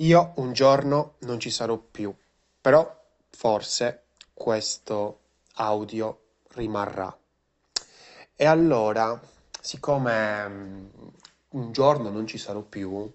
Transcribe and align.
Io 0.00 0.32
un 0.36 0.52
giorno 0.54 1.16
non 1.20 1.38
ci 1.38 1.50
sarò 1.50 1.76
più, 1.76 2.14
però 2.60 2.98
forse 3.28 4.04
questo 4.32 5.20
audio 5.56 6.20
rimarrà. 6.54 7.14
E 8.34 8.44
allora, 8.46 9.20
siccome 9.60 10.48
mm, 10.48 10.86
un 11.50 11.72
giorno 11.72 12.08
non 12.08 12.26
ci 12.26 12.38
sarò 12.38 12.60
più, 12.62 13.12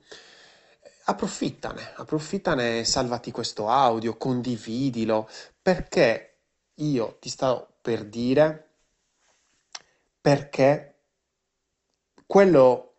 approfittane, 1.05 1.93
approfittane, 1.95 2.83
salvati 2.85 3.31
questo 3.31 3.67
audio, 3.67 4.15
condividilo, 4.17 5.27
perché 5.59 6.35
io 6.75 7.17
ti 7.19 7.29
sto 7.29 7.77
per 7.81 8.05
dire 8.05 8.69
perché 10.21 10.95
quello 12.27 12.94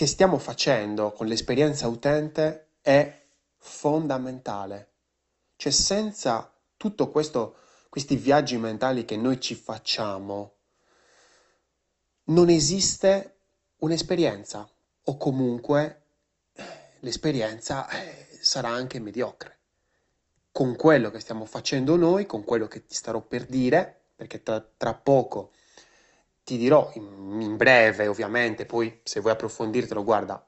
che 0.00 0.06
stiamo 0.06 0.38
facendo 0.38 1.12
con 1.12 1.26
l'esperienza 1.26 1.86
utente 1.86 2.68
è 2.80 3.20
fondamentale. 3.58 4.92
Cioè 5.56 5.70
senza 5.70 6.50
tutto 6.78 7.10
questo, 7.10 7.56
questi 7.90 8.16
viaggi 8.16 8.56
mentali 8.56 9.04
che 9.04 9.18
noi 9.18 9.38
ci 9.42 9.54
facciamo, 9.54 10.54
non 12.28 12.48
esiste 12.48 13.40
un'esperienza 13.80 14.66
o 15.04 15.16
comunque 15.18 16.04
l'esperienza 17.00 17.86
eh, 17.90 18.38
sarà 18.40 18.70
anche 18.70 19.00
mediocre. 19.00 19.58
Con 20.50 20.76
quello 20.76 21.10
che 21.10 21.20
stiamo 21.20 21.44
facendo 21.44 21.96
noi, 21.96 22.24
con 22.24 22.42
quello 22.42 22.68
che 22.68 22.86
ti 22.86 22.94
starò 22.94 23.20
per 23.20 23.44
dire, 23.44 24.00
perché 24.16 24.42
tra, 24.42 24.66
tra 24.78 24.94
poco 24.94 25.50
ti 26.50 26.58
dirò 26.58 26.90
in, 26.94 27.40
in 27.40 27.56
breve 27.56 28.08
ovviamente, 28.08 28.66
poi 28.66 29.02
se 29.04 29.20
vuoi 29.20 29.34
approfondirtelo, 29.34 30.02
guarda, 30.02 30.44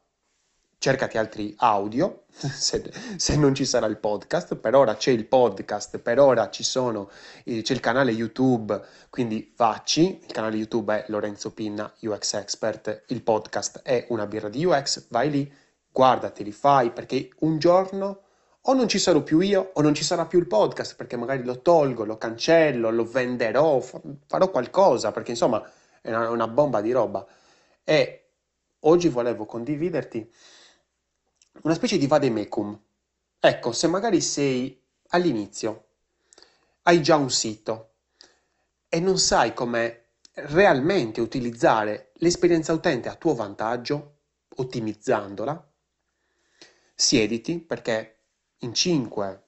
cercati 0.77 1.17
altri 1.17 1.55
audio 1.59 2.25
se, 2.35 2.91
se, 3.17 3.37
non 3.37 3.55
ci 3.55 3.65
sarà 3.65 3.87
il 3.87 3.99
podcast. 3.99 4.57
Per 4.57 4.75
ora 4.75 4.97
c'è 4.97 5.13
il 5.13 5.27
podcast, 5.27 5.99
per 5.99 6.19
ora 6.19 6.51
ci 6.51 6.65
sono, 6.65 7.09
c'è 7.45 7.73
il 7.73 7.79
canale 7.79 8.11
YouTube, 8.11 8.83
quindi 9.11 9.53
vacci. 9.57 10.19
Il 10.27 10.33
canale 10.33 10.57
YouTube 10.57 10.93
è 10.93 11.05
Lorenzo 11.07 11.53
Pinna, 11.53 11.93
UX 12.01 12.35
Expert. 12.35 13.05
Il 13.09 13.23
podcast 13.23 13.83
è 13.83 14.07
una 14.09 14.27
birra 14.27 14.49
di 14.49 14.65
UX. 14.65 15.07
Vai 15.09 15.31
lì, 15.31 15.53
guardateli, 15.89 16.51
fai 16.51 16.91
perché 16.91 17.29
un 17.41 17.61
giorno 17.61 18.23
o 18.63 18.75
non 18.75 18.89
ci 18.89 18.99
sarò 18.99 19.23
più 19.23 19.39
io 19.39 19.71
o 19.73 19.81
non 19.83 19.95
ci 19.95 20.03
sarà 20.03 20.27
più 20.27 20.41
il 20.41 20.49
podcast 20.49 20.97
perché 20.97 21.17
magari 21.17 21.45
lo 21.45 21.63
tolgo, 21.63 22.05
lo 22.05 22.19
cancello, 22.19 22.91
lo 22.91 23.05
venderò, 23.05 23.81
farò 24.27 24.51
qualcosa 24.51 25.13
perché 25.13 25.31
insomma 25.31 25.65
è 26.03 26.15
una, 26.15 26.49
bomba 26.49 26.81
di 26.81 26.93
roba. 26.93 27.27
E 27.85 28.31
oggi 28.81 29.09
volevo 29.09 29.47
condividerti 29.47 30.31
una 31.63 31.75
specie 31.75 31.97
di 31.97 32.07
vademecum. 32.07 32.79
Ecco, 33.39 33.73
se 33.73 33.87
magari 33.87 34.21
sei 34.21 34.81
all'inizio, 35.09 35.87
hai 36.83 37.01
già 37.01 37.17
un 37.17 37.31
sito 37.31 37.95
e 38.89 39.01
non 39.01 39.19
sai 39.19 39.55
come 39.55 40.07
realmente 40.35 41.21
utilizzare 41.21 42.11
l'esperienza 42.15 42.73
utente 42.73 43.09
a 43.09 43.15
tuo 43.15 43.35
vantaggio, 43.35 44.19
ottimizzandola, 44.57 45.73
siediti 46.95 47.61
perché 47.61 48.25
in 48.59 48.71
5-10 48.71 49.41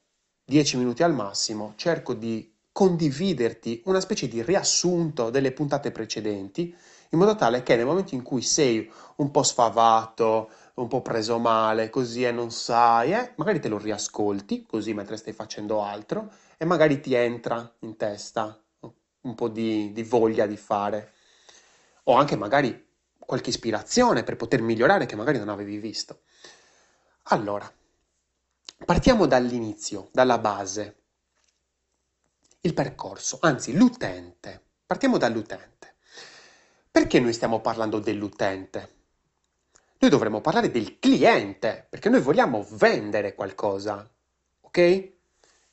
minuti 0.77 1.03
al 1.03 1.15
massimo 1.15 1.75
cerco 1.77 2.15
di 2.15 2.54
condividerti 2.75 3.83
una 3.85 4.01
specie 4.01 4.27
di 4.27 4.43
riassunto 4.43 5.31
delle 5.31 5.53
puntate 5.53 5.93
precedenti, 5.93 6.75
in 7.11 7.19
modo 7.21 7.37
tale 7.37 7.63
che 7.63 7.77
nel 7.77 7.87
momento 7.87 8.17
in 8.17 8.23
cui 8.23 8.43
sei 8.43 8.91
un 9.19 9.31
po' 9.31 9.45
sfavato, 9.45 10.51
un 10.75 10.89
po' 10.89 11.01
preso 11.01 11.39
male, 11.39 11.89
così 11.89 12.25
e 12.25 12.33
non 12.33 12.51
sai, 12.51 13.13
eh, 13.13 13.33
magari 13.37 13.61
te 13.61 13.69
lo 13.69 13.79
riascolti, 13.79 14.67
così 14.67 14.93
mentre 14.93 15.17
stai 15.17 15.33
facendo 15.33 15.85
altro, 15.85 16.33
e 16.59 16.65
magari 16.65 17.01
ti 17.01 17.15
entra 17.15 17.73
in 17.83 17.97
testa 17.97 18.61
un 19.21 19.35
po' 19.37 19.47
di, 19.49 19.93
di 19.93 20.03
voglia 20.03 20.47
di 20.47 20.57
fare, 20.57 21.13
o 22.03 22.15
anche 22.15 22.35
magari 22.35 22.87
qualche 23.21 23.51
ispirazione 23.51 24.25
per 24.25 24.35
poter 24.35 24.63
migliorare 24.63 25.07
che 25.07 25.15
magari 25.15 25.39
non 25.39 25.49
avevi 25.49 25.79
visto. 25.79 26.23
Allora, 27.29 27.73
partiamo 28.85 29.27
dall'inizio, 29.27 30.09
dalla 30.11 30.39
base 30.39 31.04
il 32.65 32.73
percorso, 32.73 33.39
anzi 33.43 33.77
l'utente. 33.77 34.63
Partiamo 34.87 35.19
dall'utente. 35.19 35.97
Perché 36.91 37.21
noi 37.21 37.33
stiamo 37.35 37.61
parlando 37.61 37.99
dell'utente? 37.99 38.93
Noi 39.99 40.11
dovremmo 40.11 40.41
parlare 40.41 40.71
del 40.71 40.99
cliente, 40.99 41.87
perché 41.89 42.09
noi 42.09 42.21
vogliamo 42.21 42.67
vendere 42.71 43.35
qualcosa. 43.35 44.11
Ok? 44.63 45.13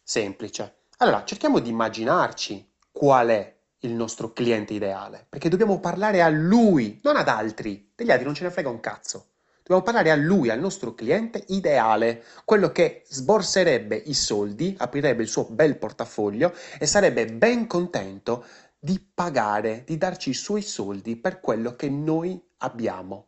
Semplice. 0.03 0.79
Allora, 0.97 1.24
cerchiamo 1.24 1.59
di 1.59 1.69
immaginarci 1.69 2.69
qual 2.91 3.29
è 3.29 3.59
il 3.79 3.91
nostro 3.91 4.34
cliente 4.34 4.73
ideale, 4.73 5.25
perché 5.29 5.47
dobbiamo 5.47 5.79
parlare 5.79 6.22
a 6.22 6.29
lui, 6.29 7.00
non 7.03 7.16
ad 7.16 7.29
altri. 7.29 7.91
Degli 7.96 8.12
altri 8.12 8.25
non 8.25 8.35
ce 8.35 8.44
ne 8.44 8.52
frega 8.52 8.69
un 8.69 8.81
cazzo. 8.81 9.31
Dobbiamo 9.63 9.83
parlare 9.83 10.09
a 10.09 10.16
lui, 10.16 10.49
al 10.49 10.59
nostro 10.59 10.95
cliente 10.95 11.44
ideale, 11.49 12.23
quello 12.45 12.72
che 12.72 13.03
sborserebbe 13.07 13.95
i 13.95 14.13
soldi, 14.13 14.75
aprirebbe 14.77 15.22
il 15.22 15.27
suo 15.27 15.45
bel 15.45 15.77
portafoglio 15.77 16.53
e 16.79 16.88
sarebbe 16.88 17.27
ben 17.27 17.67
contento 17.67 18.44
di 18.79 18.99
pagare, 18.99 19.83
di 19.85 19.97
darci 19.97 20.31
i 20.31 20.33
suoi 20.33 20.63
soldi 20.63 21.16
per 21.16 21.39
quello 21.39 21.75
che 21.75 21.89
noi 21.89 22.41
abbiamo. 22.57 23.27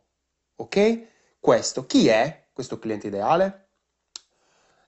Ok? 0.56 1.38
Questo 1.38 1.86
chi 1.86 2.08
è 2.08 2.48
questo 2.52 2.80
cliente 2.80 3.06
ideale? 3.06 3.68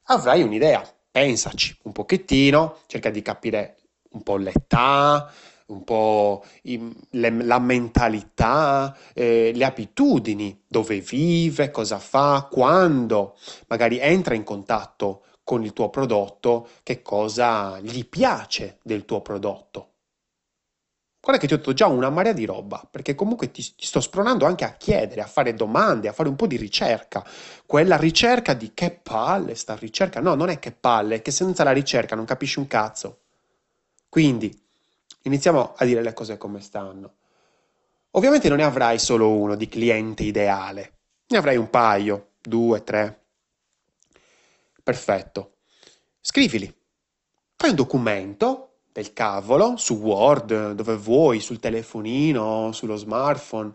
Avrai 0.09 0.43
un'idea, 0.43 0.85
pensaci 1.11 1.79
un 1.83 1.93
pochettino, 1.93 2.79
cerca 2.87 3.11
di 3.11 3.23
capire 3.23 3.77
un 4.11 4.23
po' 4.23 4.37
l'età, 4.37 5.33
un 5.67 5.85
po' 5.85 6.45
i, 6.63 6.95
le, 7.11 7.31
la 7.43 7.59
mentalità, 7.59 8.97
eh, 9.15 9.53
le 9.55 9.65
abitudini, 9.65 10.63
dove 10.67 11.01
vive, 11.01 11.71
cosa 11.71 11.99
fa, 11.99 12.49
quando 12.51 13.37
magari 13.69 13.99
entra 13.99 14.35
in 14.35 14.45
contatto 14.45 15.25
con 15.43 15.65
il 15.65 15.73
tuo 15.73 15.91
prodotto, 15.91 16.69
che 16.83 17.03
cosa 17.03 17.79
gli 17.81 18.05
piace 18.07 18.79
del 18.83 19.05
tuo 19.05 19.21
prodotto. 19.21 19.91
Guarda 21.21 21.41
che 21.41 21.49
ti 21.49 21.55
ho 21.55 21.57
detto 21.57 21.73
già 21.73 21.89
una 21.89 22.09
marea 22.09 22.33
di 22.33 22.45
roba, 22.45 22.87
perché 22.89 23.17
comunque 23.17 23.51
ti, 23.51 23.61
ti, 23.61 23.85
sto 23.85 24.01
spronando 24.01 24.45
anche 24.45 24.65
a 24.65 24.75
chiedere, 24.75 25.23
a 25.23 25.27
fare 25.27 25.55
domande, 25.55 26.07
a 26.07 26.13
fare 26.13 26.29
un 26.29 26.37
po' 26.37 26.47
di 26.47 26.57
ricerca. 26.57 27.25
Quella 27.67 27.97
ricerca 27.97 28.55
di 28.55 28.71
che 28.73 28.93
palle 28.93 29.57
sta 29.57 29.75
ricerca? 29.75 30.21
No, 30.21 30.37
non 30.37 30.51
è 30.51 30.61
che 30.61 30.71
palle, 30.71 31.17
è 31.17 31.23
che 31.23 31.33
senza 31.33 31.65
la 31.65 31.73
ricerca 31.73 32.15
non 32.15 32.27
capisci 32.27 32.61
un 32.61 32.69
cazzo. 32.69 33.23
Quindi, 34.09 34.66
Iniziamo 35.27 35.75
a 35.77 35.85
dire 35.85 36.03
le 36.03 36.13
cose 36.13 36.39
come 36.39 36.61
stanno. 36.61 37.17
Ovviamente 38.13 38.49
non 38.49 38.59
ne 38.59 38.65
avrai 38.65 38.99
solo 39.01 39.29
uno 39.31 39.57
di 39.57 39.69
cliente 39.69 40.23
ideale, 40.23 40.99
ne 41.27 41.37
avrai 41.37 41.57
un 41.57 41.69
paio, 41.69 42.35
due, 42.41 42.85
tre. 42.85 43.25
Perfetto. 44.83 45.57
Scrivili. 46.21 46.73
Fai 47.57 47.71
un 47.71 47.77
documento 47.77 48.83
del 48.93 49.13
cavolo 49.13 49.77
su 49.77 49.95
Word, 49.95 50.73
dove 50.73 50.97
vuoi, 50.97 51.41
sul 51.41 51.59
telefonino, 51.59 52.71
sullo 52.71 52.97
smartphone. 52.97 53.75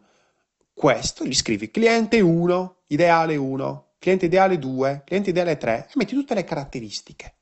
Questo 0.73 1.25
gli 1.25 1.35
scrivi 1.35 1.69
cliente 1.69 2.21
1, 2.21 2.83
ideale 2.87 3.35
1, 3.35 3.95
cliente 3.99 4.25
ideale 4.25 4.57
2, 4.57 5.01
cliente 5.05 5.31
ideale 5.31 5.57
3 5.57 5.87
e 5.89 5.91
metti 5.95 6.15
tutte 6.15 6.33
le 6.33 6.45
caratteristiche. 6.45 7.35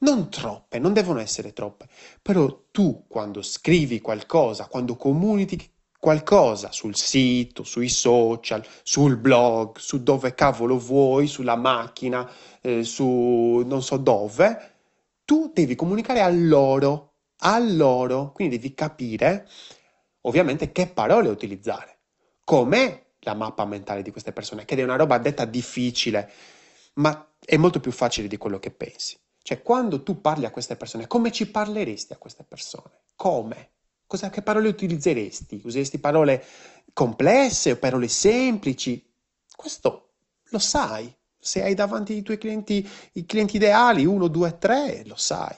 Non 0.00 0.30
troppe, 0.30 0.78
non 0.78 0.92
devono 0.92 1.18
essere 1.18 1.52
troppe, 1.52 1.88
però 2.22 2.66
tu 2.70 3.06
quando 3.08 3.42
scrivi 3.42 4.00
qualcosa, 4.00 4.68
quando 4.68 4.96
comunichi 4.96 5.58
qualcosa 5.98 6.70
sul 6.70 6.94
sito, 6.94 7.64
sui 7.64 7.88
social, 7.88 8.64
sul 8.84 9.16
blog, 9.16 9.78
su 9.78 10.02
dove 10.02 10.34
cavolo 10.34 10.78
vuoi, 10.78 11.26
sulla 11.26 11.56
macchina, 11.56 12.30
eh, 12.60 12.84
su 12.84 13.64
non 13.66 13.82
so 13.82 13.96
dove, 13.96 14.74
tu 15.24 15.50
devi 15.52 15.74
comunicare 15.74 16.20
a 16.20 16.28
loro, 16.28 17.14
a 17.38 17.58
loro, 17.58 18.30
quindi 18.32 18.56
devi 18.56 18.74
capire 18.74 19.48
ovviamente 20.22 20.70
che 20.70 20.86
parole 20.86 21.28
utilizzare, 21.28 21.98
com'è 22.44 23.04
la 23.20 23.34
mappa 23.34 23.64
mentale 23.64 24.02
di 24.02 24.12
queste 24.12 24.32
persone, 24.32 24.64
che 24.64 24.76
è 24.76 24.82
una 24.84 24.96
roba 24.96 25.18
detta 25.18 25.44
difficile, 25.44 26.30
ma 26.94 27.32
è 27.44 27.56
molto 27.56 27.80
più 27.80 27.90
facile 27.90 28.28
di 28.28 28.36
quello 28.36 28.60
che 28.60 28.70
pensi. 28.70 29.18
Cioè, 29.48 29.62
quando 29.62 30.02
tu 30.02 30.20
parli 30.20 30.44
a 30.44 30.50
queste 30.50 30.76
persone, 30.76 31.06
come 31.06 31.32
ci 31.32 31.50
parleresti 31.50 32.12
a 32.12 32.18
queste 32.18 32.44
persone? 32.44 33.04
Come? 33.16 33.70
Cosa, 34.06 34.28
che 34.28 34.42
parole 34.42 34.68
utilizzeresti? 34.68 35.62
Useresti 35.64 35.98
parole 35.98 36.44
complesse 36.92 37.72
o 37.72 37.76
parole 37.78 38.08
semplici? 38.08 39.10
Questo 39.56 40.10
lo 40.50 40.58
sai. 40.58 41.10
Se 41.38 41.62
hai 41.62 41.72
davanti 41.72 42.12
i 42.12 42.20
tuoi 42.20 42.36
clienti, 42.36 42.86
i 43.12 43.24
clienti 43.24 43.56
ideali, 43.56 44.04
uno, 44.04 44.28
due, 44.28 44.58
tre, 44.58 45.02
lo 45.06 45.16
sai. 45.16 45.56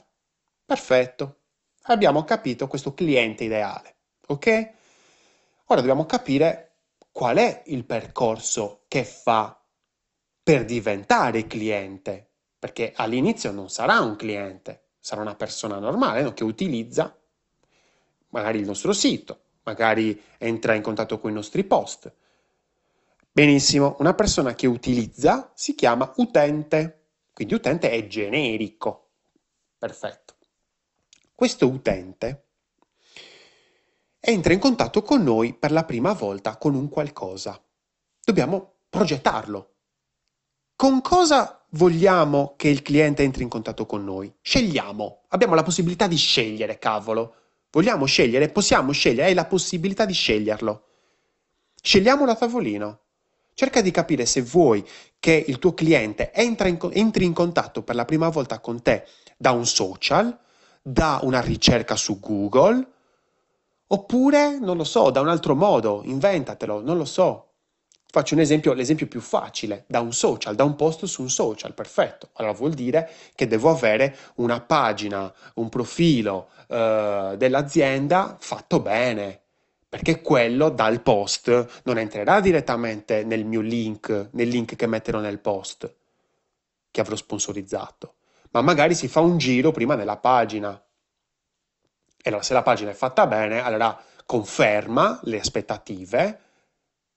Perfetto. 0.64 1.38
Abbiamo 1.86 2.22
capito 2.22 2.68
questo 2.68 2.94
cliente 2.94 3.42
ideale. 3.42 3.96
Ok? 4.28 4.70
Ora 5.64 5.80
dobbiamo 5.80 6.06
capire 6.06 6.76
qual 7.10 7.38
è 7.38 7.64
il 7.66 7.84
percorso 7.84 8.84
che 8.86 9.02
fa 9.02 9.60
per 10.44 10.64
diventare 10.64 11.48
cliente, 11.48 12.29
perché 12.60 12.92
all'inizio 12.94 13.50
non 13.52 13.70
sarà 13.70 14.00
un 14.00 14.16
cliente, 14.16 14.82
sarà 15.00 15.22
una 15.22 15.34
persona 15.34 15.78
normale 15.78 16.20
no? 16.20 16.34
che 16.34 16.44
utilizza 16.44 17.18
magari 18.28 18.58
il 18.58 18.66
nostro 18.66 18.92
sito, 18.92 19.40
magari 19.62 20.22
entra 20.36 20.74
in 20.74 20.82
contatto 20.82 21.18
con 21.18 21.30
i 21.30 21.34
nostri 21.34 21.64
post. 21.64 22.12
Benissimo, 23.32 23.96
una 24.00 24.12
persona 24.12 24.54
che 24.54 24.66
utilizza 24.66 25.50
si 25.54 25.74
chiama 25.74 26.12
utente, 26.16 27.04
quindi 27.32 27.54
utente 27.54 27.90
è 27.90 28.06
generico. 28.06 29.08
Perfetto. 29.78 30.34
Questo 31.34 31.66
utente 31.66 32.44
entra 34.20 34.52
in 34.52 34.58
contatto 34.58 35.02
con 35.02 35.22
noi 35.22 35.54
per 35.54 35.72
la 35.72 35.84
prima 35.84 36.12
volta 36.12 36.58
con 36.58 36.74
un 36.74 36.90
qualcosa. 36.90 37.58
Dobbiamo 38.22 38.74
progettarlo. 38.90 39.69
Con 40.80 41.02
cosa 41.02 41.62
vogliamo 41.72 42.54
che 42.56 42.68
il 42.70 42.80
cliente 42.80 43.22
entri 43.22 43.42
in 43.42 43.50
contatto 43.50 43.84
con 43.84 44.02
noi? 44.02 44.32
Scegliamo. 44.40 45.24
Abbiamo 45.28 45.54
la 45.54 45.62
possibilità 45.62 46.06
di 46.06 46.16
scegliere, 46.16 46.78
cavolo. 46.78 47.34
Vogliamo 47.70 48.06
scegliere? 48.06 48.48
Possiamo 48.48 48.92
scegliere, 48.92 49.26
hai 49.26 49.34
la 49.34 49.44
possibilità 49.44 50.06
di 50.06 50.14
sceglierlo. 50.14 50.84
Scegliamo 51.82 52.24
da 52.24 52.34
tavolino. 52.34 53.00
Cerca 53.52 53.82
di 53.82 53.90
capire 53.90 54.24
se 54.24 54.40
vuoi 54.40 54.82
che 55.18 55.44
il 55.46 55.58
tuo 55.58 55.74
cliente 55.74 56.32
in, 56.36 56.56
entri 56.92 57.26
in 57.26 57.34
contatto 57.34 57.82
per 57.82 57.94
la 57.94 58.06
prima 58.06 58.30
volta 58.30 58.58
con 58.60 58.80
te 58.80 59.04
da 59.36 59.50
un 59.50 59.66
social, 59.66 60.34
da 60.80 61.20
una 61.24 61.42
ricerca 61.42 61.94
su 61.94 62.18
Google, 62.20 62.86
oppure, 63.86 64.58
non 64.58 64.78
lo 64.78 64.84
so, 64.84 65.10
da 65.10 65.20
un 65.20 65.28
altro 65.28 65.54
modo, 65.54 66.00
inventatelo, 66.06 66.80
non 66.80 66.96
lo 66.96 67.04
so. 67.04 67.49
Faccio 68.12 68.34
un 68.34 68.40
esempio, 68.40 68.72
l'esempio 68.72 69.06
più 69.06 69.20
facile, 69.20 69.84
da 69.86 70.00
un 70.00 70.12
social, 70.12 70.56
da 70.56 70.64
un 70.64 70.74
post 70.74 71.04
su 71.04 71.22
un 71.22 71.30
social, 71.30 71.74
perfetto. 71.74 72.30
Allora 72.32 72.52
vuol 72.54 72.72
dire 72.72 73.08
che 73.36 73.46
devo 73.46 73.70
avere 73.70 74.16
una 74.36 74.60
pagina, 74.60 75.32
un 75.54 75.68
profilo 75.68 76.48
eh, 76.66 77.34
dell'azienda 77.36 78.36
fatto 78.40 78.80
bene, 78.80 79.40
perché 79.88 80.22
quello 80.22 80.70
dal 80.70 81.02
post 81.02 81.82
non 81.84 81.98
entrerà 81.98 82.40
direttamente 82.40 83.22
nel 83.22 83.44
mio 83.44 83.60
link, 83.60 84.30
nel 84.32 84.48
link 84.48 84.74
che 84.74 84.86
metterò 84.88 85.20
nel 85.20 85.38
post 85.38 85.94
che 86.90 87.00
avrò 87.00 87.14
sponsorizzato, 87.14 88.14
ma 88.50 88.60
magari 88.60 88.96
si 88.96 89.06
fa 89.06 89.20
un 89.20 89.38
giro 89.38 89.70
prima 89.70 89.94
nella 89.94 90.16
pagina. 90.16 90.70
E 92.22 92.28
allora 92.28 92.42
se 92.42 92.54
la 92.54 92.62
pagina 92.62 92.90
è 92.90 92.94
fatta 92.94 93.28
bene, 93.28 93.62
allora 93.62 93.96
conferma 94.26 95.20
le 95.22 95.38
aspettative 95.38 96.40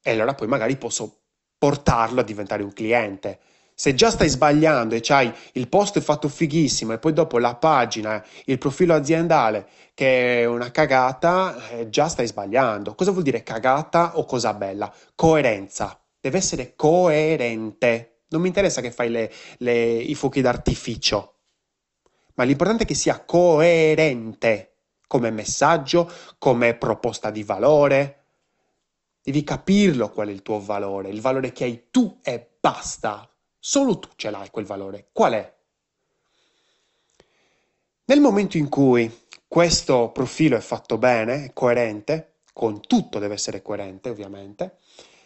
e 0.03 0.11
allora 0.11 0.35
poi 0.35 0.47
magari 0.47 0.75
posso 0.75 1.21
portarlo 1.57 2.19
a 2.19 2.23
diventare 2.23 2.61
un 2.61 2.73
cliente. 2.73 3.39
Se 3.73 3.95
già 3.95 4.11
stai 4.11 4.29
sbagliando 4.29 4.93
e 4.93 4.99
c'hai 5.01 5.33
il 5.53 5.67
post 5.67 5.99
fatto 6.01 6.27
fighissimo 6.27 6.93
e 6.93 6.99
poi 6.99 7.13
dopo 7.13 7.39
la 7.39 7.55
pagina, 7.55 8.23
il 8.45 8.59
profilo 8.59 8.93
aziendale 8.93 9.67
che 9.95 10.41
è 10.41 10.45
una 10.45 10.69
cagata, 10.69 11.69
eh, 11.69 11.89
già 11.89 12.07
stai 12.07 12.27
sbagliando. 12.27 12.93
Cosa 12.93 13.11
vuol 13.11 13.23
dire 13.23 13.41
cagata 13.41 14.17
o 14.17 14.25
cosa 14.25 14.53
bella? 14.53 14.93
Coerenza. 15.15 15.99
Deve 16.19 16.37
essere 16.37 16.73
coerente. 16.75 18.25
Non 18.29 18.41
mi 18.41 18.47
interessa 18.47 18.81
che 18.81 18.91
fai 18.91 19.09
le, 19.09 19.31
le, 19.57 19.73
i 19.73 20.15
fuochi 20.15 20.41
d'artificio, 20.41 21.37
ma 22.35 22.43
l'importante 22.43 22.83
è 22.83 22.85
che 22.85 22.95
sia 22.95 23.23
coerente 23.23 24.73
come 25.07 25.29
messaggio, 25.29 26.11
come 26.39 26.73
proposta 26.73 27.29
di 27.29 27.43
valore, 27.43 28.22
Devi 29.25 29.45
capirlo 29.45 30.09
qual 30.09 30.27
è 30.27 30.31
il 30.31 30.41
tuo 30.41 30.59
valore, 30.59 31.07
il 31.07 31.21
valore 31.21 31.53
che 31.53 31.63
hai 31.63 31.85
tu 31.89 32.19
e 32.21 32.45
basta. 32.59 33.33
Solo 33.57 33.97
tu 33.97 34.09
ce 34.17 34.29
l'hai 34.29 34.49
quel 34.49 34.65
valore. 34.65 35.07
Qual 35.13 35.31
è? 35.31 35.55
Nel 38.03 38.19
momento 38.19 38.57
in 38.57 38.67
cui 38.67 39.09
questo 39.47 40.11
profilo 40.11 40.57
è 40.57 40.59
fatto 40.59 40.97
bene, 40.97 41.45
è 41.45 41.53
coerente, 41.53 42.39
con 42.51 42.81
tutto 42.81 43.19
deve 43.19 43.35
essere 43.35 43.61
coerente 43.61 44.09
ovviamente, 44.09 44.79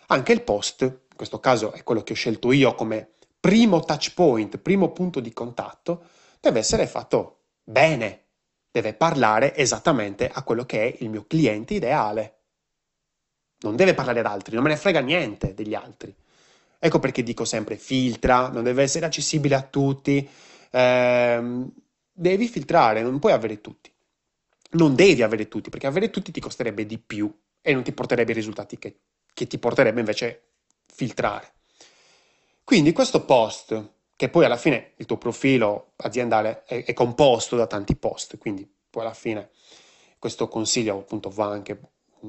anche 0.09 0.31
il 0.31 0.43
post, 0.43 0.81
in 0.81 1.15
questo 1.15 1.39
caso 1.39 1.71
è 1.71 1.81
quello 1.81 2.03
che 2.03 2.13
ho 2.13 2.15
scelto 2.15 2.51
io 2.51 2.75
come 2.75 3.13
primo 3.39 3.79
touch 3.79 4.13
point, 4.13 4.59
primo 4.59 4.91
punto 4.91 5.19
di 5.19 5.33
contatto, 5.33 6.03
deve 6.39 6.59
essere 6.59 6.85
fatto 6.85 7.45
bene, 7.63 8.25
deve 8.69 8.93
parlare 8.93 9.55
esattamente 9.55 10.29
a 10.29 10.43
quello 10.43 10.65
che 10.65 10.83
è 10.83 10.97
il 10.99 11.09
mio 11.09 11.25
cliente 11.25 11.73
ideale 11.73 12.36
non 13.59 13.75
deve 13.75 13.93
parlare 13.93 14.19
ad 14.19 14.25
altri, 14.25 14.55
non 14.55 14.63
me 14.63 14.69
ne 14.69 14.77
frega 14.77 14.99
niente 14.99 15.53
degli 15.53 15.73
altri. 15.73 16.13
Ecco 16.79 16.99
perché 16.99 17.23
dico 17.23 17.43
sempre 17.43 17.75
filtra, 17.77 18.49
non 18.49 18.63
deve 18.63 18.83
essere 18.83 19.05
accessibile 19.05 19.55
a 19.55 19.61
tutti, 19.63 20.27
ehm, 20.71 21.71
devi 22.11 22.47
filtrare, 22.47 23.01
non 23.01 23.19
puoi 23.19 23.33
avere 23.33 23.61
tutti. 23.61 23.91
Non 24.71 24.95
devi 24.95 25.23
avere 25.23 25.47
tutti, 25.47 25.69
perché 25.69 25.87
avere 25.87 26.09
tutti 26.09 26.31
ti 26.31 26.39
costerebbe 26.39 26.85
di 26.85 26.99
più 26.99 27.33
e 27.61 27.73
non 27.73 27.83
ti 27.83 27.93
porterebbe 27.93 28.31
i 28.31 28.35
risultati 28.35 28.77
che, 28.77 28.99
che 29.33 29.47
ti 29.47 29.57
porterebbe 29.57 29.99
invece 29.99 30.43
filtrare. 30.93 31.53
Quindi 32.63 32.91
questo 32.91 33.23
post, 33.23 33.91
che 34.15 34.29
poi 34.29 34.45
alla 34.45 34.57
fine 34.57 34.91
il 34.97 35.05
tuo 35.05 35.17
profilo 35.17 35.93
aziendale 35.97 36.63
è, 36.65 36.83
è 36.83 36.93
composto 36.93 37.55
da 37.55 37.65
tanti 37.65 37.95
post, 37.95 38.37
quindi 38.37 38.69
poi 38.89 39.03
alla 39.03 39.13
fine 39.13 39.49
questo 40.19 40.47
consiglio 40.47 40.97
appunto 40.97 41.29
va 41.29 41.45
anche 41.45 41.79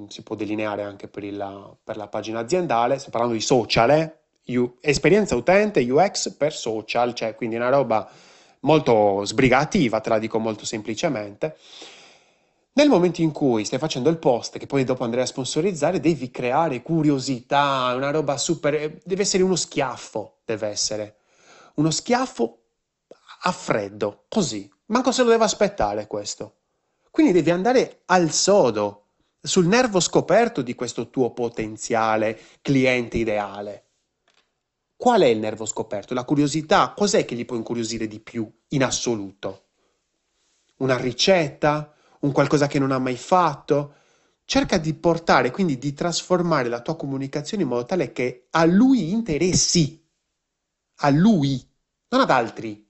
si 0.08 0.22
può 0.22 0.36
delineare 0.36 0.82
anche 0.82 1.08
per, 1.08 1.24
il, 1.24 1.76
per 1.82 1.96
la 1.96 2.08
pagina 2.08 2.40
aziendale, 2.40 2.98
sto 2.98 3.10
parlando 3.10 3.34
di 3.34 3.42
social, 3.42 3.90
eh? 3.90 4.16
U, 4.56 4.76
esperienza 4.80 5.36
utente 5.36 5.80
UX 5.80 6.30
per 6.34 6.54
social, 6.54 7.12
cioè 7.14 7.34
quindi 7.34 7.56
una 7.56 7.68
roba 7.68 8.08
molto 8.60 9.24
sbrigativa, 9.24 10.00
te 10.00 10.08
la 10.08 10.18
dico 10.18 10.38
molto 10.38 10.64
semplicemente. 10.64 11.56
Nel 12.72 12.88
momento 12.88 13.22
in 13.22 13.32
cui 13.32 13.64
stai 13.64 13.78
facendo 13.78 14.08
il 14.08 14.18
post, 14.18 14.56
che 14.56 14.66
poi 14.66 14.84
dopo 14.84 15.02
andrai 15.02 15.24
a 15.24 15.26
sponsorizzare, 15.26 16.00
devi 16.00 16.30
creare 16.30 16.80
curiosità, 16.80 17.92
una 17.96 18.10
roba 18.10 18.36
super... 18.36 19.00
deve 19.04 19.22
essere 19.22 19.42
uno 19.42 19.56
schiaffo, 19.56 20.36
deve 20.44 20.68
essere. 20.68 21.16
Uno 21.74 21.90
schiaffo 21.90 22.58
a 23.42 23.52
freddo, 23.52 24.24
così. 24.28 24.70
Manco 24.86 25.10
se 25.10 25.24
lo 25.24 25.30
deve 25.30 25.44
aspettare 25.44 26.06
questo. 26.06 26.54
Quindi 27.10 27.32
devi 27.32 27.50
andare 27.50 28.02
al 28.06 28.30
sodo, 28.30 29.07
sul 29.40 29.66
nervo 29.66 30.00
scoperto 30.00 30.62
di 30.62 30.74
questo 30.74 31.10
tuo 31.10 31.32
potenziale 31.32 32.38
cliente 32.60 33.18
ideale. 33.18 33.84
Qual 34.96 35.20
è 35.20 35.26
il 35.26 35.38
nervo 35.38 35.64
scoperto? 35.64 36.12
La 36.12 36.24
curiosità? 36.24 36.92
Cos'è 36.92 37.24
che 37.24 37.36
gli 37.36 37.44
può 37.44 37.56
incuriosire 37.56 38.08
di 38.08 38.18
più 38.18 38.50
in 38.68 38.82
assoluto? 38.82 39.66
Una 40.78 40.96
ricetta? 40.96 41.94
Un 42.20 42.32
qualcosa 42.32 42.66
che 42.66 42.80
non 42.80 42.90
ha 42.90 42.98
mai 42.98 43.16
fatto? 43.16 43.94
Cerca 44.44 44.76
di 44.78 44.94
portare, 44.94 45.52
quindi 45.52 45.78
di 45.78 45.92
trasformare 45.92 46.68
la 46.68 46.80
tua 46.80 46.96
comunicazione 46.96 47.62
in 47.62 47.68
modo 47.68 47.84
tale 47.84 48.10
che 48.10 48.48
a 48.50 48.64
lui 48.64 49.12
interessi. 49.12 50.04
A 51.00 51.10
lui, 51.10 51.64
non 52.08 52.22
ad 52.22 52.30
altri. 52.30 52.84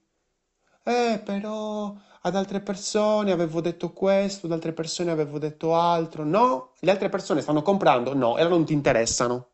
Eh, 0.83 1.21
però 1.23 1.95
ad 2.21 2.35
altre 2.35 2.59
persone 2.59 3.31
avevo 3.31 3.61
detto 3.61 3.91
questo, 3.91 4.45
ad 4.47 4.51
altre 4.51 4.73
persone 4.73 5.11
avevo 5.11 5.39
detto 5.39 5.75
altro. 5.75 6.23
No, 6.23 6.71
le 6.79 6.91
altre 6.91 7.09
persone 7.09 7.41
stanno 7.41 7.61
comprando? 7.61 8.13
No, 8.13 8.37
e 8.37 8.41
allora 8.41 8.55
non 8.55 8.65
ti 8.65 8.73
interessano. 8.73 9.47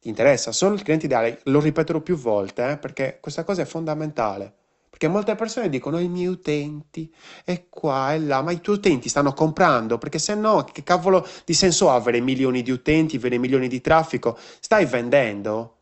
Ti 0.00 0.08
interessa 0.08 0.52
solo 0.52 0.74
il 0.74 0.82
cliente 0.82 1.06
ideale, 1.06 1.40
lo 1.44 1.60
ripeterò 1.60 2.00
più 2.00 2.16
volte, 2.16 2.70
eh, 2.70 2.76
perché 2.76 3.18
questa 3.20 3.44
cosa 3.44 3.62
è 3.62 3.64
fondamentale. 3.64 4.54
Perché 4.88 5.08
molte 5.08 5.34
persone 5.34 5.68
dicono 5.68 5.98
i 5.98 6.08
miei 6.08 6.28
utenti, 6.28 7.12
e 7.44 7.66
qua 7.68 8.14
e 8.14 8.20
là, 8.20 8.40
ma 8.40 8.50
i 8.52 8.60
tuoi 8.60 8.76
utenti 8.76 9.08
stanno 9.10 9.34
comprando, 9.34 9.98
perché 9.98 10.18
se 10.18 10.34
no, 10.34 10.64
che 10.64 10.82
cavolo 10.82 11.26
di 11.44 11.52
senso 11.52 11.90
ha 11.90 11.94
avere 11.94 12.20
milioni 12.20 12.62
di 12.62 12.70
utenti, 12.70 13.16
avere 13.16 13.36
milioni 13.36 13.68
di 13.68 13.80
traffico? 13.82 14.38
Stai 14.60 14.86
vendendo? 14.86 15.76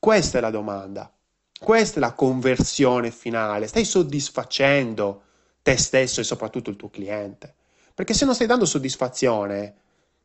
Questa 0.00 0.38
è 0.38 0.40
la 0.40 0.50
domanda. 0.50 1.12
Questa 1.58 1.96
è 1.96 2.00
la 2.00 2.12
conversione 2.12 3.10
finale. 3.10 3.66
Stai 3.66 3.84
soddisfacendo 3.84 5.22
te 5.62 5.76
stesso 5.76 6.20
e 6.20 6.24
soprattutto 6.24 6.70
il 6.70 6.76
tuo 6.76 6.88
cliente. 6.88 7.54
Perché 7.94 8.14
se 8.14 8.24
non 8.24 8.34
stai 8.34 8.46
dando 8.46 8.64
soddisfazione, 8.64 9.74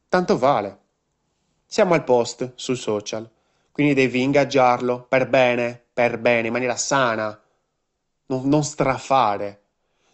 tanto 0.08 0.38
vale. 0.38 0.78
Siamo 1.66 1.96
al 1.96 2.04
post 2.04 2.52
sul 2.54 2.78
social, 2.78 3.28
quindi 3.72 3.96
devi 3.96 4.22
ingaggiarlo 4.22 5.08
per 5.10 5.28
bene, 5.28 5.82
per 5.92 6.20
bene, 6.20 6.48
in 6.48 6.54
maniera 6.54 6.76
sana, 6.76 7.42
non, 8.28 8.48
non 8.48 8.64
strafare. 8.64 9.62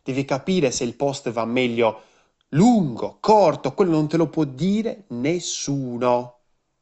Devi 0.01 0.23
capire 0.23 0.71
se 0.71 0.85
il 0.85 0.95
post 0.95 1.29
va 1.31 1.43
meglio 1.43 2.03
lungo, 2.49 3.17
corto, 3.19 3.73
quello 3.73 3.91
non 3.91 4.07
te 4.07 4.15
lo 4.15 4.27
può 4.27 4.45
dire 4.45 5.03
nessuno. 5.07 6.38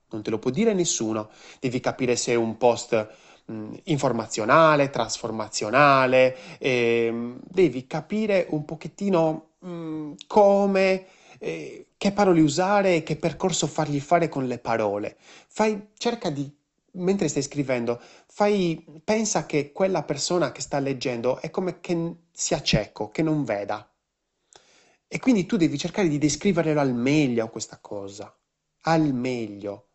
Non 0.10 0.22
te 0.22 0.30
lo 0.30 0.38
può 0.38 0.52
dire 0.52 0.74
nessuno. 0.74 1.32
Devi 1.60 1.80
capire 1.80 2.16
se 2.16 2.34
è 2.34 2.36
un 2.36 2.56
post 2.58 3.10
mh, 3.48 3.74
informazionale, 3.86 4.90
trasformazionale, 4.90 6.58
eh, 6.60 7.36
devi 7.44 7.88
capire 7.88 8.48
un 8.52 8.66
pochettino 8.66 9.50
mh, 9.60 10.12
come, 10.28 11.06
eh, 11.40 11.88
che 11.98 12.12
parole 12.12 12.42
usare 12.42 12.96
e 12.98 13.04
che 13.04 13.16
percorso 13.18 13.68
fargli 13.68 14.00
fare 14.00 14.30
con 14.30 14.46
le 14.48 14.60
parole. 14.60 15.18
Fai, 15.48 15.90
cerca 15.98 16.30
di 16.30 16.50
mentre 17.00 17.28
stai 17.28 17.44
scrivendo, 17.44 18.02
fai, 18.28 18.84
pensa 19.04 19.46
che 19.46 19.72
quella 19.72 20.04
persona 20.04 20.52
che 20.52 20.62
sta 20.62 20.80
leggendo 20.80 21.40
è 21.40 21.50
come 21.52 21.80
che 21.80 22.16
sia 22.32 22.62
cieco, 22.62 23.10
che 23.10 23.22
non 23.22 23.44
veda. 23.44 23.88
E 25.08 25.20
quindi 25.20 25.46
tu 25.46 25.58
devi 25.58 25.78
cercare 25.78 26.08
di 26.08 26.18
descriverlo 26.18 26.80
al 26.80 26.94
meglio 26.94 27.50
questa 27.50 27.80
cosa, 27.80 28.34
al 28.82 29.14
meglio. 29.14 29.87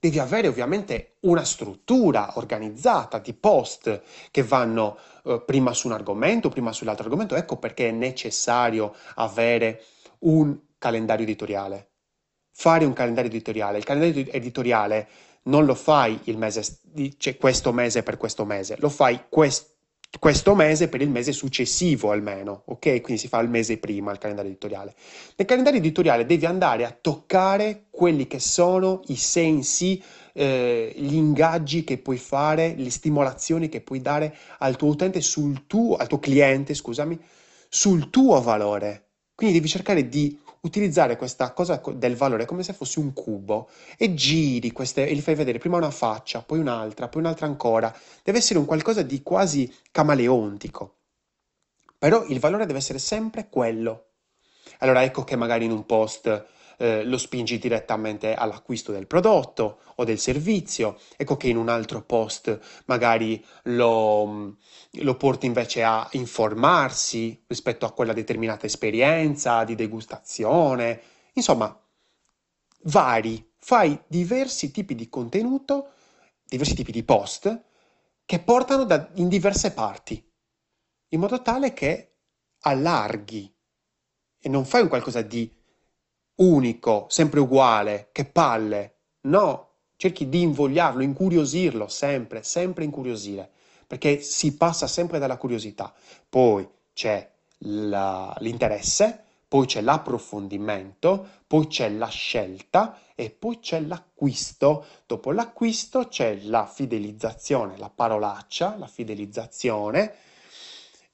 Devi 0.00 0.18
avere 0.18 0.48
ovviamente 0.48 1.16
una 1.20 1.44
struttura 1.44 2.32
organizzata 2.36 3.18
di 3.18 3.34
post 3.34 4.00
che 4.30 4.42
vanno 4.42 4.96
eh, 5.24 5.42
prima 5.44 5.74
su 5.74 5.88
un 5.88 5.92
argomento, 5.92 6.48
prima 6.48 6.72
sull'altro 6.72 7.04
argomento. 7.04 7.36
Ecco 7.36 7.58
perché 7.58 7.90
è 7.90 7.92
necessario 7.92 8.94
avere 9.16 9.84
un 10.20 10.58
calendario 10.78 11.24
editoriale. 11.24 11.90
Fare 12.50 12.86
un 12.86 12.94
calendario 12.94 13.28
editoriale. 13.28 13.76
Il 13.76 13.84
calendario 13.84 14.32
editoriale 14.32 15.08
non 15.42 15.66
lo 15.66 15.74
fai 15.74 16.18
il 16.24 16.38
mese, 16.38 16.64
cioè 17.18 17.36
questo 17.36 17.70
mese 17.70 18.02
per 18.02 18.16
questo 18.16 18.46
mese, 18.46 18.76
lo 18.78 18.88
fai 18.88 19.24
questo 19.28 19.69
questo 20.18 20.54
mese 20.54 20.88
per 20.88 21.00
il 21.00 21.08
mese 21.08 21.32
successivo 21.32 22.10
almeno, 22.10 22.62
ok? 22.66 23.00
Quindi 23.00 23.18
si 23.18 23.28
fa 23.28 23.38
il 23.40 23.48
mese 23.48 23.78
prima 23.78 24.10
il 24.10 24.18
calendario 24.18 24.50
editoriale. 24.50 24.94
Nel 25.36 25.46
calendario 25.46 25.78
editoriale 25.78 26.26
devi 26.26 26.46
andare 26.46 26.84
a 26.84 26.96
toccare 26.98 27.84
quelli 27.90 28.26
che 28.26 28.40
sono 28.40 29.02
i 29.06 29.16
sensi, 29.16 30.02
eh, 30.32 30.92
gli 30.96 31.14
ingaggi 31.14 31.84
che 31.84 31.98
puoi 31.98 32.18
fare, 32.18 32.74
le 32.76 32.90
stimolazioni 32.90 33.68
che 33.68 33.80
puoi 33.80 34.00
dare 34.00 34.36
al 34.58 34.76
tuo 34.76 34.88
utente, 34.88 35.20
sul 35.20 35.66
tuo, 35.66 35.96
al 35.96 36.08
tuo 36.08 36.18
cliente, 36.18 36.74
scusami, 36.74 37.18
sul 37.68 38.10
tuo 38.10 38.40
valore. 38.40 39.04
Quindi 39.34 39.56
devi 39.56 39.68
cercare 39.68 40.08
di 40.08 40.38
utilizzare 40.62 41.16
questa 41.16 41.52
cosa 41.52 41.80
del 41.94 42.16
valore 42.16 42.44
come 42.44 42.62
se 42.62 42.72
fosse 42.72 42.98
un 42.98 43.12
cubo 43.12 43.70
e 43.96 44.14
giri 44.14 44.72
queste 44.72 45.06
e 45.06 45.14
gli 45.14 45.20
fai 45.20 45.34
vedere 45.34 45.58
prima 45.58 45.76
una 45.76 45.90
faccia, 45.90 46.42
poi 46.42 46.58
un'altra, 46.58 47.08
poi 47.08 47.22
un'altra 47.22 47.46
ancora. 47.46 47.94
Deve 48.22 48.38
essere 48.38 48.58
un 48.58 48.66
qualcosa 48.66 49.02
di 49.02 49.22
quasi 49.22 49.72
camaleontico. 49.90 50.96
Però 51.98 52.24
il 52.26 52.40
valore 52.40 52.66
deve 52.66 52.78
essere 52.78 52.98
sempre 52.98 53.48
quello. 53.48 54.06
Allora 54.78 55.02
ecco 55.02 55.24
che 55.24 55.36
magari 55.36 55.66
in 55.66 55.70
un 55.70 55.84
post 55.84 56.46
eh, 56.80 57.04
lo 57.04 57.18
spingi 57.18 57.58
direttamente 57.58 58.32
all'acquisto 58.32 58.90
del 58.90 59.06
prodotto 59.06 59.80
o 59.96 60.04
del 60.04 60.18
servizio, 60.18 60.98
ecco 61.18 61.36
che 61.36 61.48
in 61.48 61.58
un 61.58 61.68
altro 61.68 62.00
post 62.00 62.58
magari 62.86 63.44
lo, 63.64 64.56
lo 64.90 65.16
porti 65.16 65.44
invece 65.44 65.82
a 65.82 66.08
informarsi 66.12 67.44
rispetto 67.46 67.84
a 67.84 67.92
quella 67.92 68.14
determinata 68.14 68.64
esperienza 68.64 69.62
di 69.64 69.74
degustazione, 69.74 71.02
insomma, 71.34 71.78
vari, 72.84 73.52
fai 73.58 74.00
diversi 74.06 74.70
tipi 74.70 74.94
di 74.94 75.10
contenuto, 75.10 75.90
diversi 76.46 76.74
tipi 76.74 76.92
di 76.92 77.02
post 77.02 77.62
che 78.24 78.38
portano 78.40 78.84
da, 78.84 79.10
in 79.16 79.28
diverse 79.28 79.72
parti, 79.72 80.26
in 81.08 81.20
modo 81.20 81.42
tale 81.42 81.74
che 81.74 82.14
allarghi 82.60 83.54
e 84.38 84.48
non 84.48 84.64
fai 84.64 84.80
un 84.80 84.88
qualcosa 84.88 85.20
di 85.20 85.59
unico, 86.40 87.06
sempre 87.08 87.40
uguale, 87.40 88.08
che 88.12 88.24
palle. 88.24 88.94
No, 89.22 89.68
cerchi 89.96 90.28
di 90.28 90.42
invogliarlo, 90.42 91.02
incuriosirlo, 91.02 91.88
sempre, 91.88 92.42
sempre 92.42 92.84
incuriosire, 92.84 93.50
perché 93.86 94.20
si 94.20 94.56
passa 94.56 94.86
sempre 94.86 95.18
dalla 95.18 95.36
curiosità. 95.36 95.92
Poi 96.28 96.68
c'è 96.92 97.28
la, 97.58 98.34
l'interesse, 98.38 99.24
poi 99.46 99.66
c'è 99.66 99.80
l'approfondimento, 99.80 101.26
poi 101.46 101.66
c'è 101.66 101.90
la 101.90 102.08
scelta 102.08 102.98
e 103.14 103.30
poi 103.30 103.58
c'è 103.58 103.80
l'acquisto. 103.80 104.86
Dopo 105.06 105.32
l'acquisto 105.32 106.08
c'è 106.08 106.38
la 106.42 106.66
fidelizzazione, 106.66 107.76
la 107.76 107.90
parolaccia, 107.90 108.76
la 108.78 108.86
fidelizzazione 108.86 110.14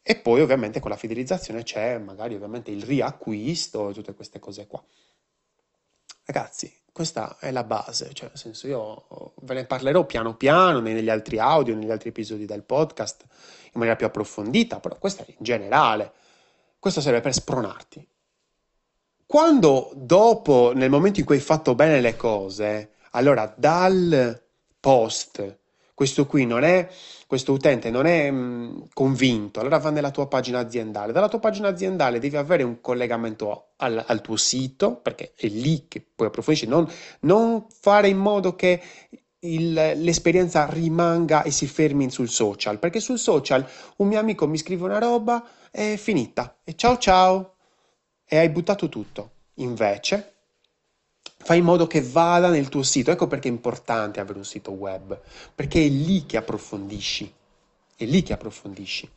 e 0.08 0.14
poi 0.14 0.40
ovviamente 0.40 0.78
con 0.78 0.90
la 0.90 0.96
fidelizzazione 0.96 1.64
c'è 1.64 1.98
magari 1.98 2.36
ovviamente 2.36 2.70
il 2.70 2.84
riacquisto 2.84 3.90
e 3.90 3.92
tutte 3.92 4.14
queste 4.14 4.38
cose 4.38 4.68
qua. 4.68 4.80
Ragazzi, 6.28 6.74
questa 6.90 7.36
è 7.38 7.52
la 7.52 7.62
base, 7.62 8.12
cioè 8.12 8.28
nel 8.30 8.38
senso 8.38 8.66
io 8.66 9.32
ve 9.42 9.54
ne 9.54 9.64
parlerò 9.64 10.04
piano 10.04 10.34
piano 10.34 10.80
negli 10.80 11.08
altri 11.08 11.38
audio, 11.38 11.76
negli 11.76 11.90
altri 11.90 12.08
episodi 12.08 12.46
del 12.46 12.64
podcast 12.64 13.22
in 13.66 13.72
maniera 13.74 13.94
più 13.94 14.06
approfondita, 14.06 14.80
però 14.80 14.98
questa 14.98 15.24
è 15.24 15.26
in 15.28 15.36
generale. 15.38 16.12
Questo 16.80 17.00
serve 17.00 17.20
per 17.20 17.32
spronarti. 17.32 18.08
Quando 19.24 19.92
dopo, 19.94 20.72
nel 20.74 20.90
momento 20.90 21.20
in 21.20 21.26
cui 21.26 21.36
hai 21.36 21.40
fatto 21.40 21.76
bene 21.76 22.00
le 22.00 22.16
cose, 22.16 22.94
allora 23.12 23.54
dal 23.56 24.42
post 24.80 25.58
questo 25.96 26.26
qui 26.26 26.44
non 26.44 26.62
è, 26.62 26.86
questo 27.26 27.54
utente 27.54 27.88
non 27.88 28.04
è 28.04 28.30
mh, 28.30 28.36
mm, 28.36 28.80
convinto, 28.92 29.60
allora 29.60 29.78
va 29.78 29.88
nella 29.88 30.10
tua 30.10 30.28
pagina 30.28 30.58
aziendale. 30.58 31.10
Dalla 31.10 31.30
tua 31.30 31.38
pagina 31.38 31.68
aziendale 31.68 32.18
devi 32.18 32.36
avere 32.36 32.64
un 32.64 32.82
collegamento 32.82 33.68
al, 33.76 34.04
al 34.06 34.20
tuo 34.20 34.36
sito, 34.36 34.96
perché 34.96 35.32
è 35.34 35.46
lì 35.46 35.86
che 35.88 36.04
puoi 36.14 36.28
approfondire, 36.28 36.66
non, 36.66 36.86
non 37.20 37.64
fare 37.70 38.08
in 38.08 38.18
modo 38.18 38.54
che 38.54 38.82
il, 39.38 39.72
l'esperienza 39.72 40.66
rimanga 40.68 41.42
e 41.44 41.50
si 41.50 41.66
fermi 41.66 42.10
sul 42.10 42.28
social, 42.28 42.78
perché 42.78 43.00
sul 43.00 43.18
social 43.18 43.66
un 43.96 44.08
mio 44.08 44.18
amico 44.18 44.46
mi 44.46 44.58
scrive 44.58 44.84
una 44.84 44.98
roba, 44.98 45.42
è 45.70 45.96
finita, 45.96 46.58
e 46.62 46.74
ciao 46.76 46.98
ciao, 46.98 47.54
e 48.26 48.36
hai 48.36 48.50
buttato 48.50 48.90
tutto. 48.90 49.30
Invece, 49.54 50.35
fai 51.46 51.58
in 51.58 51.64
modo 51.64 51.86
che 51.86 52.02
vada 52.02 52.48
nel 52.48 52.68
tuo 52.68 52.82
sito. 52.82 53.12
Ecco 53.12 53.28
perché 53.28 53.46
è 53.46 53.52
importante 53.52 54.18
avere 54.18 54.38
un 54.38 54.44
sito 54.44 54.72
web, 54.72 55.16
perché 55.54 55.84
è 55.84 55.88
lì 55.88 56.26
che 56.26 56.36
approfondisci. 56.36 57.32
È 57.94 58.04
lì 58.04 58.24
che 58.24 58.32
approfondisci. 58.32 59.08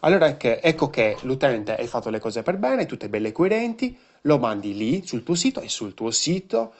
Allora 0.00 0.34
ecco 0.38 0.88
che 0.88 1.18
l'utente 1.22 1.76
hai 1.76 1.86
fatto 1.86 2.08
le 2.08 2.20
cose 2.20 2.42
per 2.42 2.56
bene, 2.56 2.86
tutte 2.86 3.10
belle 3.10 3.28
e 3.28 3.32
coerenti, 3.32 3.94
lo 4.22 4.38
mandi 4.38 4.74
lì 4.74 5.06
sul 5.06 5.22
tuo 5.22 5.34
sito 5.34 5.60
e 5.60 5.68
sul 5.68 5.92
tuo 5.92 6.10
sito 6.10 6.72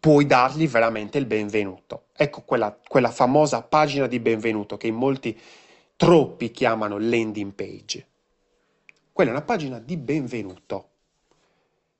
puoi 0.00 0.24
dargli 0.24 0.66
veramente 0.66 1.18
il 1.18 1.26
benvenuto. 1.26 2.06
Ecco 2.16 2.40
quella, 2.40 2.74
quella 2.88 3.10
famosa 3.10 3.60
pagina 3.60 4.06
di 4.06 4.20
benvenuto 4.20 4.78
che 4.78 4.86
in 4.86 4.94
molti, 4.94 5.38
troppi 5.96 6.50
chiamano 6.50 6.96
landing 6.98 7.52
page. 7.52 8.06
Quella 9.12 9.32
è 9.32 9.34
una 9.34 9.44
pagina 9.44 9.78
di 9.78 9.98
benvenuto. 9.98 10.88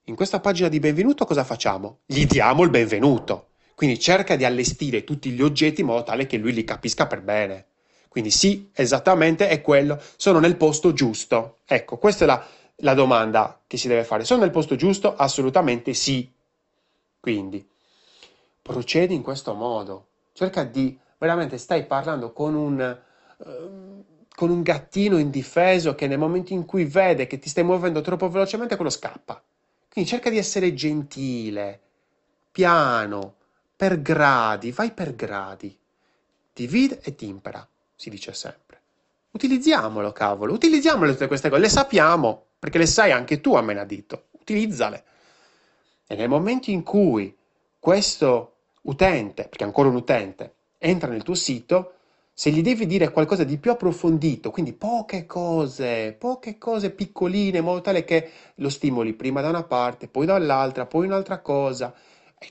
In 0.09 0.15
questa 0.15 0.39
pagina 0.39 0.69
di 0.69 0.79
benvenuto 0.79 1.23
cosa 1.23 1.43
facciamo? 1.43 1.99
Gli 2.07 2.25
diamo 2.25 2.63
il 2.63 2.71
benvenuto. 2.71 3.49
Quindi 3.75 3.99
cerca 3.99 4.35
di 4.35 4.43
allestire 4.43 5.03
tutti 5.03 5.29
gli 5.29 5.41
oggetti 5.43 5.81
in 5.81 5.85
modo 5.85 6.01
tale 6.01 6.25
che 6.25 6.37
lui 6.37 6.51
li 6.51 6.63
capisca 6.63 7.05
per 7.05 7.21
bene. 7.21 7.65
Quindi 8.07 8.31
sì, 8.31 8.71
esattamente 8.73 9.49
è 9.49 9.61
quello, 9.61 10.01
sono 10.15 10.39
nel 10.39 10.55
posto 10.55 10.93
giusto. 10.93 11.59
Ecco, 11.63 11.97
questa 11.97 12.23
è 12.23 12.27
la, 12.27 12.43
la 12.77 12.95
domanda 12.95 13.61
che 13.67 13.77
si 13.77 13.87
deve 13.87 14.03
fare. 14.03 14.25
Sono 14.25 14.41
nel 14.41 14.49
posto 14.49 14.75
giusto? 14.75 15.15
Assolutamente 15.15 15.93
sì. 15.93 16.27
Quindi, 17.19 17.63
procedi 18.63 19.13
in 19.13 19.21
questo 19.21 19.53
modo. 19.53 20.07
Cerca 20.33 20.63
di, 20.63 20.97
veramente 21.19 21.59
stai 21.59 21.85
parlando 21.85 22.33
con 22.33 22.55
un... 22.55 22.99
Uh, 23.37 24.03
con 24.35 24.49
un 24.49 24.61
gattino 24.61 25.17
indifeso 25.17 25.95
che 25.95 26.07
nel 26.07 26.17
momento 26.17 26.53
in 26.53 26.65
cui 26.65 26.85
vede 26.85 27.27
che 27.27 27.39
ti 27.39 27.49
stai 27.49 27.65
muovendo 27.65 27.99
troppo 27.99 28.29
velocemente, 28.29 28.75
quello 28.75 28.89
scappa. 28.89 29.43
Quindi 29.99 30.15
cerca 30.15 30.29
di 30.29 30.37
essere 30.37 30.73
gentile, 30.73 31.77
piano, 32.53 33.35
per 33.75 34.01
gradi, 34.01 34.71
vai 34.71 34.93
per 34.93 35.13
gradi. 35.13 35.77
Divide 36.53 37.01
e 37.03 37.15
timpera, 37.15 37.67
si 37.97 38.09
dice 38.09 38.31
sempre. 38.31 38.79
Utilizziamolo, 39.31 40.13
cavolo, 40.13 40.53
utilizziamole 40.53 41.11
tutte 41.11 41.27
queste 41.27 41.49
cose, 41.49 41.59
le 41.59 41.67
sappiamo, 41.67 42.45
perché 42.57 42.77
le 42.77 42.85
sai 42.85 43.11
anche 43.11 43.41
tu 43.41 43.55
a 43.55 43.61
menadito, 43.61 44.27
utilizzale. 44.39 45.03
E 46.07 46.15
nel 46.15 46.29
momento 46.29 46.69
in 46.69 46.81
cui 46.81 47.35
questo 47.77 48.53
utente, 48.83 49.49
perché 49.49 49.65
è 49.65 49.67
ancora 49.67 49.89
un 49.89 49.95
utente, 49.95 50.53
entra 50.77 51.09
nel 51.09 51.23
tuo 51.23 51.35
sito, 51.35 51.95
se 52.39 52.51
gli 52.51 52.61
devi 52.61 52.85
dire 52.85 53.11
qualcosa 53.11 53.43
di 53.43 53.57
più 53.57 53.69
approfondito, 53.69 54.49
quindi 54.49 54.71
poche 54.71 55.25
cose, 55.25 56.15
poche 56.17 56.57
cose 56.57 56.89
piccoline, 56.89 57.57
in 57.57 57.65
modo 57.65 57.81
tale 57.81 58.05
che 58.05 58.29
lo 58.55 58.69
stimoli 58.69 59.11
prima 59.11 59.41
da 59.41 59.49
una 59.49 59.63
parte, 59.63 60.07
poi 60.07 60.25
dall'altra, 60.25 60.85
poi 60.85 61.07
un'altra 61.07 61.39
cosa, 61.39 61.93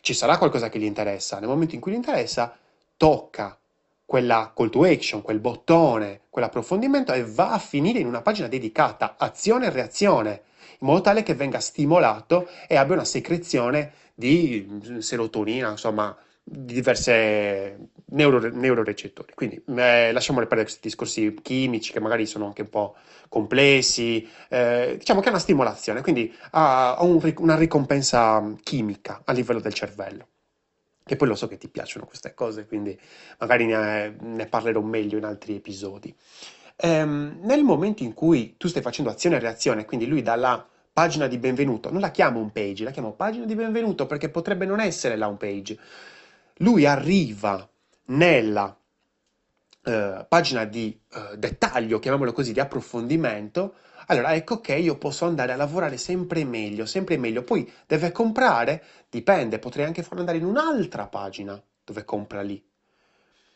ci 0.02 0.12
sarà 0.12 0.36
qualcosa 0.36 0.68
che 0.68 0.78
gli 0.78 0.84
interessa. 0.84 1.38
Nel 1.38 1.48
momento 1.48 1.74
in 1.74 1.80
cui 1.80 1.92
gli 1.92 1.94
interessa, 1.94 2.54
tocca 2.98 3.58
quella 4.04 4.52
call 4.54 4.68
to 4.68 4.84
action, 4.84 5.22
quel 5.22 5.38
bottone, 5.38 6.20
quell'approfondimento 6.28 7.14
e 7.14 7.24
va 7.24 7.52
a 7.52 7.58
finire 7.58 7.98
in 7.98 8.06
una 8.06 8.20
pagina 8.20 8.46
dedicata 8.46 9.14
azione 9.16 9.68
e 9.68 9.70
reazione, 9.70 10.42
in 10.80 10.86
modo 10.86 11.00
tale 11.00 11.22
che 11.22 11.32
venga 11.32 11.60
stimolato 11.60 12.46
e 12.68 12.76
abbia 12.76 12.92
una 12.92 13.06
secrezione 13.06 13.92
di 14.14 14.98
serotonina, 14.98 15.70
insomma, 15.70 16.14
di 16.50 16.74
diverse 16.74 17.90
neuro, 18.06 18.40
neurorecettori. 18.50 19.32
Quindi 19.34 19.62
eh, 19.76 20.12
lasciamo 20.12 20.38
perdere 20.40 20.62
questi 20.62 20.80
discorsi 20.82 21.34
chimici 21.42 21.92
che 21.92 22.00
magari 22.00 22.26
sono 22.26 22.46
anche 22.46 22.62
un 22.62 22.70
po' 22.70 22.96
complessi, 23.28 24.26
eh, 24.48 24.96
diciamo 24.98 25.20
che 25.20 25.26
è 25.26 25.30
una 25.30 25.38
stimolazione, 25.38 26.00
quindi 26.02 26.34
ha, 26.52 26.96
ha 26.96 27.02
un, 27.04 27.20
una 27.38 27.56
ricompensa 27.56 28.54
chimica 28.62 29.22
a 29.24 29.32
livello 29.32 29.60
del 29.60 29.74
cervello. 29.74 30.26
che 31.04 31.16
poi 31.16 31.28
lo 31.28 31.34
so 31.34 31.48
che 31.48 31.56
ti 31.56 31.68
piacciono 31.68 32.04
queste 32.06 32.34
cose, 32.34 32.66
quindi 32.66 32.98
magari 33.38 33.64
ne, 33.66 34.16
ne 34.20 34.46
parlerò 34.46 34.80
meglio 34.82 35.16
in 35.16 35.24
altri 35.24 35.56
episodi. 35.56 36.14
Ehm, 36.76 37.38
nel 37.42 37.62
momento 37.64 38.02
in 38.02 38.12
cui 38.14 38.54
tu 38.58 38.68
stai 38.68 38.82
facendo 38.82 39.10
azione 39.10 39.36
e 39.36 39.40
reazione, 39.40 39.84
quindi 39.86 40.06
lui 40.06 40.22
dalla 40.22 40.66
pagina 40.92 41.26
di 41.26 41.38
benvenuto, 41.38 41.90
non 41.90 42.00
la 42.00 42.10
chiamo 42.10 42.40
home 42.40 42.50
page, 42.52 42.84
la 42.84 42.90
chiamo 42.90 43.12
pagina 43.12 43.46
di 43.46 43.54
benvenuto 43.54 44.06
perché 44.06 44.28
potrebbe 44.28 44.66
non 44.66 44.80
essere 44.80 45.16
la 45.16 45.28
home 45.28 45.36
page. 45.38 45.78
Lui 46.58 46.86
arriva 46.86 47.68
nella 48.06 48.76
eh, 49.84 50.26
pagina 50.28 50.64
di 50.64 50.98
eh, 51.12 51.36
dettaglio, 51.36 51.98
chiamiamolo 51.98 52.32
così, 52.32 52.52
di 52.52 52.60
approfondimento, 52.60 53.74
allora 54.06 54.34
ecco 54.34 54.60
che 54.60 54.74
io 54.74 54.96
posso 54.96 55.26
andare 55.26 55.52
a 55.52 55.56
lavorare 55.56 55.96
sempre 55.98 56.44
meglio, 56.44 56.86
sempre 56.86 57.16
meglio. 57.16 57.42
Poi 57.42 57.70
deve 57.86 58.10
comprare, 58.10 58.82
dipende, 59.08 59.58
potrei 59.58 59.84
anche 59.84 60.02
farlo 60.02 60.20
andare 60.20 60.38
in 60.38 60.44
un'altra 60.44 61.06
pagina 61.06 61.62
dove 61.84 62.04
compra 62.04 62.42
lì. 62.42 62.62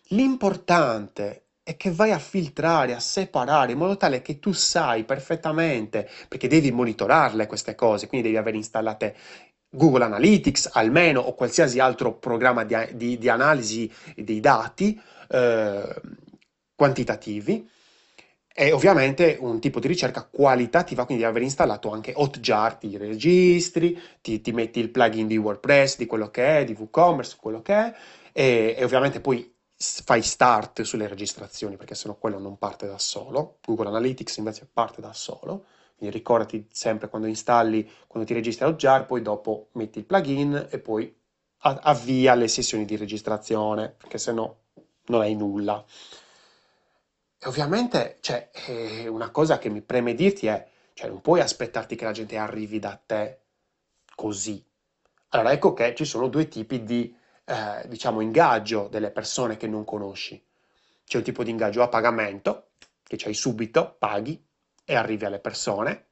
L'importante 0.08 1.46
è 1.62 1.76
che 1.76 1.90
vai 1.90 2.10
a 2.10 2.18
filtrare, 2.18 2.94
a 2.94 3.00
separare, 3.00 3.72
in 3.72 3.78
modo 3.78 3.96
tale 3.96 4.20
che 4.20 4.38
tu 4.38 4.52
sai 4.52 5.04
perfettamente, 5.04 6.08
perché 6.28 6.48
devi 6.48 6.72
monitorarle 6.72 7.46
queste 7.46 7.74
cose, 7.74 8.08
quindi 8.08 8.26
devi 8.26 8.38
avere 8.38 8.56
installate 8.56 9.16
Google 9.74 10.04
Analytics 10.04 10.70
almeno 10.72 11.20
o 11.20 11.34
qualsiasi 11.34 11.78
altro 11.78 12.14
programma 12.14 12.64
di, 12.64 12.76
di, 12.92 13.16
di 13.16 13.28
analisi 13.28 13.90
dei 14.14 14.38
dati 14.38 15.00
eh, 15.28 16.00
quantitativi 16.74 17.68
e 18.54 18.72
ovviamente 18.72 19.38
un 19.40 19.60
tipo 19.60 19.80
di 19.80 19.88
ricerca 19.88 20.28
qualitativa, 20.30 21.06
quindi 21.06 21.24
aver 21.24 21.40
installato 21.40 21.90
anche 21.90 22.12
Hotjar, 22.14 22.76
ti 22.76 22.94
registri, 22.98 23.98
ti, 24.20 24.42
ti, 24.42 24.52
metti 24.52 24.78
il 24.78 24.90
plugin 24.90 25.26
di 25.26 25.38
WordPress, 25.38 25.96
di 25.96 26.04
quello 26.04 26.30
che 26.30 26.58
è, 26.58 26.64
di 26.64 26.76
WooCommerce, 26.78 27.36
quello 27.40 27.62
che 27.62 27.74
è, 27.74 27.94
e, 28.32 28.74
e 28.76 28.84
ovviamente 28.84 29.20
poi 29.20 29.50
fai 29.74 30.20
start 30.20 30.82
sulle 30.82 31.08
registrazioni, 31.08 31.76
perché 31.76 31.94
sennò 31.94 32.14
quello 32.16 32.38
non 32.38 32.58
parte 32.58 32.86
da 32.86 32.98
solo. 32.98 33.58
Google 33.64 33.88
Analytics 33.88 34.36
invece 34.36 34.68
parte 34.70 35.00
da 35.00 35.14
solo. 35.14 35.64
Quindi 35.96 36.16
ricordati 36.16 36.66
sempre 36.70 37.08
quando 37.08 37.28
installi, 37.28 37.88
quando 38.06 38.28
ti 38.28 38.34
registri 38.34 38.64
a 38.64 38.68
Hotjar, 38.68 39.06
poi 39.06 39.22
dopo 39.22 39.68
metti 39.72 39.98
il 39.98 40.04
plugin 40.04 40.68
e 40.70 40.78
poi 40.78 41.14
avvia 41.58 42.34
le 42.34 42.48
sessioni 42.48 42.84
di 42.84 42.96
registrazione, 42.96 43.94
perché 43.96 44.18
sennò 44.18 44.54
non 45.06 45.20
hai 45.20 45.34
nulla. 45.36 45.84
E 47.38 47.48
ovviamente, 47.48 48.18
cioè, 48.20 48.50
eh, 48.66 49.06
una 49.08 49.30
cosa 49.30 49.58
che 49.58 49.68
mi 49.68 49.80
preme 49.80 50.14
dirti 50.14 50.46
è, 50.46 50.68
cioè, 50.94 51.08
non 51.08 51.20
puoi 51.20 51.40
aspettarti 51.40 51.96
che 51.96 52.04
la 52.04 52.12
gente 52.12 52.36
arrivi 52.36 52.78
da 52.78 53.00
te 53.04 53.40
così. 54.14 54.64
Allora, 55.30 55.52
ecco 55.52 55.72
che 55.72 55.94
ci 55.94 56.04
sono 56.04 56.28
due 56.28 56.48
tipi 56.48 56.84
di, 56.84 57.14
eh, 57.44 57.88
diciamo, 57.88 58.20
ingaggio 58.20 58.88
delle 58.88 59.10
persone 59.10 59.56
che 59.56 59.66
non 59.66 59.84
conosci. 59.84 60.44
C'è 61.04 61.16
un 61.16 61.22
tipo 61.22 61.42
di 61.42 61.50
ingaggio 61.50 61.82
a 61.82 61.88
pagamento, 61.88 62.70
che 63.02 63.16
c'hai 63.16 63.34
subito, 63.34 63.96
paghi 63.98 64.50
e 64.84 64.94
arrivi 64.94 65.24
alle 65.24 65.38
persone, 65.38 66.06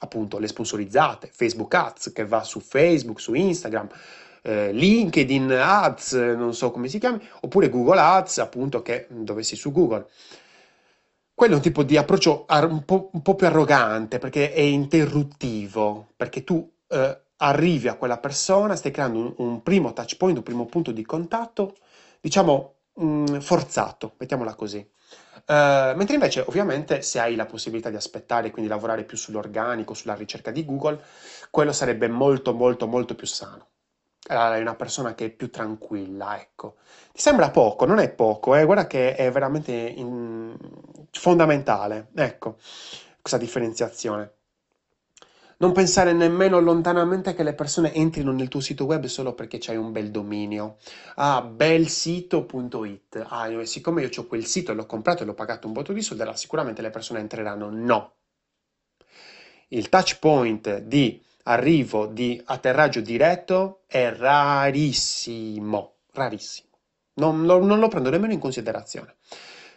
appunto 0.00 0.38
le 0.38 0.48
sponsorizzate, 0.48 1.30
Facebook 1.32 1.74
Ads 1.74 2.12
che 2.12 2.26
va 2.26 2.42
su 2.42 2.60
Facebook, 2.60 3.20
su 3.20 3.34
Instagram, 3.34 3.88
eh, 4.42 4.72
LinkedIn 4.72 5.52
Ads, 5.52 6.12
non 6.36 6.54
so 6.54 6.70
come 6.70 6.88
si 6.88 6.98
chiami, 6.98 7.20
oppure 7.40 7.68
Google 7.68 8.00
Ads, 8.00 8.38
appunto, 8.38 8.82
che 8.82 9.06
dove 9.10 9.42
sei 9.42 9.56
su 9.56 9.70
Google. 9.70 10.06
Quello 11.34 11.54
è 11.54 11.56
un 11.56 11.62
tipo 11.62 11.82
di 11.82 11.96
approccio 11.96 12.46
un 12.48 12.84
po', 12.84 13.10
un 13.12 13.22
po' 13.22 13.34
più 13.34 13.46
arrogante 13.46 14.18
perché 14.18 14.52
è 14.52 14.60
interruttivo, 14.60 16.08
perché 16.16 16.44
tu 16.44 16.70
eh, 16.88 17.20
arrivi 17.38 17.88
a 17.88 17.94
quella 17.94 18.18
persona, 18.18 18.76
stai 18.76 18.92
creando 18.92 19.18
un, 19.18 19.34
un, 19.38 19.62
primo 19.62 19.92
touch 19.92 20.16
point, 20.16 20.36
un 20.36 20.42
primo 20.42 20.66
punto 20.66 20.92
di 20.92 21.04
contatto, 21.04 21.76
diciamo 22.20 22.74
mh, 22.94 23.04
mm, 23.04 23.38
forzato, 23.40 24.14
mettiamola 24.18 24.54
così. 24.54 24.86
Uh, 25.44 25.96
mentre 25.96 26.14
invece, 26.14 26.40
ovviamente, 26.46 27.02
se 27.02 27.18
hai 27.20 27.34
la 27.34 27.46
possibilità 27.46 27.90
di 27.90 27.96
aspettare 27.96 28.48
e 28.48 28.50
quindi 28.50 28.70
lavorare 28.70 29.04
più 29.04 29.16
sull'organico, 29.16 29.94
sulla 29.94 30.14
ricerca 30.14 30.50
di 30.50 30.64
Google, 30.64 31.00
quello 31.50 31.72
sarebbe 31.72 32.08
molto, 32.08 32.54
molto, 32.54 32.86
molto 32.86 33.14
più 33.14 33.26
sano. 33.26 33.68
Allora, 34.28 34.56
è 34.56 34.60
una 34.60 34.76
persona 34.76 35.14
che 35.14 35.26
è 35.26 35.30
più 35.30 35.50
tranquilla, 35.50 36.40
ecco. 36.40 36.76
Ti 37.12 37.20
sembra 37.20 37.50
poco? 37.50 37.84
Non 37.86 37.98
è 37.98 38.08
poco, 38.10 38.54
eh? 38.54 38.64
Guarda 38.64 38.86
che 38.86 39.14
è 39.16 39.30
veramente 39.32 39.72
in... 39.72 40.56
fondamentale, 41.10 42.08
ecco, 42.14 42.56
questa 43.20 43.38
differenziazione. 43.38 44.32
Non 45.62 45.70
pensare 45.70 46.12
nemmeno 46.12 46.58
lontanamente 46.58 47.34
che 47.34 47.44
le 47.44 47.54
persone 47.54 47.94
entrino 47.94 48.32
nel 48.32 48.48
tuo 48.48 48.58
sito 48.58 48.84
web 48.84 49.04
solo 49.04 49.32
perché 49.32 49.58
c'hai 49.60 49.76
un 49.76 49.92
bel 49.92 50.10
dominio. 50.10 50.78
Ah, 51.14 51.40
belsito.it. 51.40 53.24
Ah, 53.28 53.64
siccome 53.64 54.02
io 54.02 54.10
ho 54.12 54.26
quel 54.26 54.44
sito 54.44 54.72
e 54.72 54.74
l'ho 54.74 54.86
comprato 54.86 55.22
e 55.22 55.24
l'ho 55.24 55.34
pagato 55.34 55.68
un 55.68 55.72
botto 55.72 55.92
di 55.92 56.02
soldi, 56.02 56.22
allora 56.22 56.36
sicuramente 56.36 56.82
le 56.82 56.90
persone 56.90 57.20
entreranno. 57.20 57.70
No. 57.70 58.14
Il 59.68 59.88
touch 59.88 60.18
point 60.18 60.80
di 60.80 61.22
arrivo 61.44 62.06
di 62.06 62.42
atterraggio 62.44 63.00
diretto 63.00 63.82
è 63.86 64.12
rarissimo, 64.12 65.98
rarissimo. 66.12 66.70
Non 67.14 67.46
lo, 67.46 67.64
non 67.64 67.78
lo 67.78 67.86
prendo 67.86 68.10
nemmeno 68.10 68.32
in 68.32 68.40
considerazione. 68.40 69.14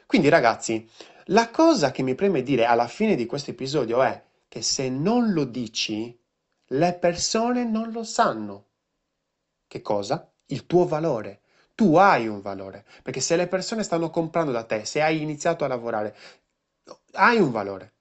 Quindi 0.08 0.30
ragazzi, 0.30 0.90
la 1.26 1.52
cosa 1.52 1.92
che 1.92 2.02
mi 2.02 2.16
preme 2.16 2.42
dire 2.42 2.66
alla 2.66 2.88
fine 2.88 3.14
di 3.14 3.28
questo 3.28 3.52
episodio 3.52 4.02
è 4.02 4.25
che 4.48 4.62
se 4.62 4.90
non 4.90 5.34
lo 5.34 5.44
dici, 5.46 6.18
le 6.70 6.94
persone 6.94 7.64
non 7.64 7.92
lo 7.92 8.04
sanno. 8.04 8.68
Che 9.68 9.82
cosa? 9.82 10.32
Il 10.48 10.66
tuo 10.66 10.86
valore. 10.86 11.42
Tu 11.76 11.96
hai 11.96 12.28
un 12.28 12.40
valore, 12.42 12.86
perché 13.04 13.20
se 13.20 13.36
le 13.36 13.48
persone 13.48 13.84
stanno 13.84 14.10
comprando 14.10 14.52
da 14.52 14.64
te, 14.64 14.86
se 14.86 15.02
hai 15.02 15.22
iniziato 15.22 15.66
a 15.66 15.68
lavorare, 15.68 16.16
hai 17.14 17.38
un 17.40 17.52
valore. 17.52 17.94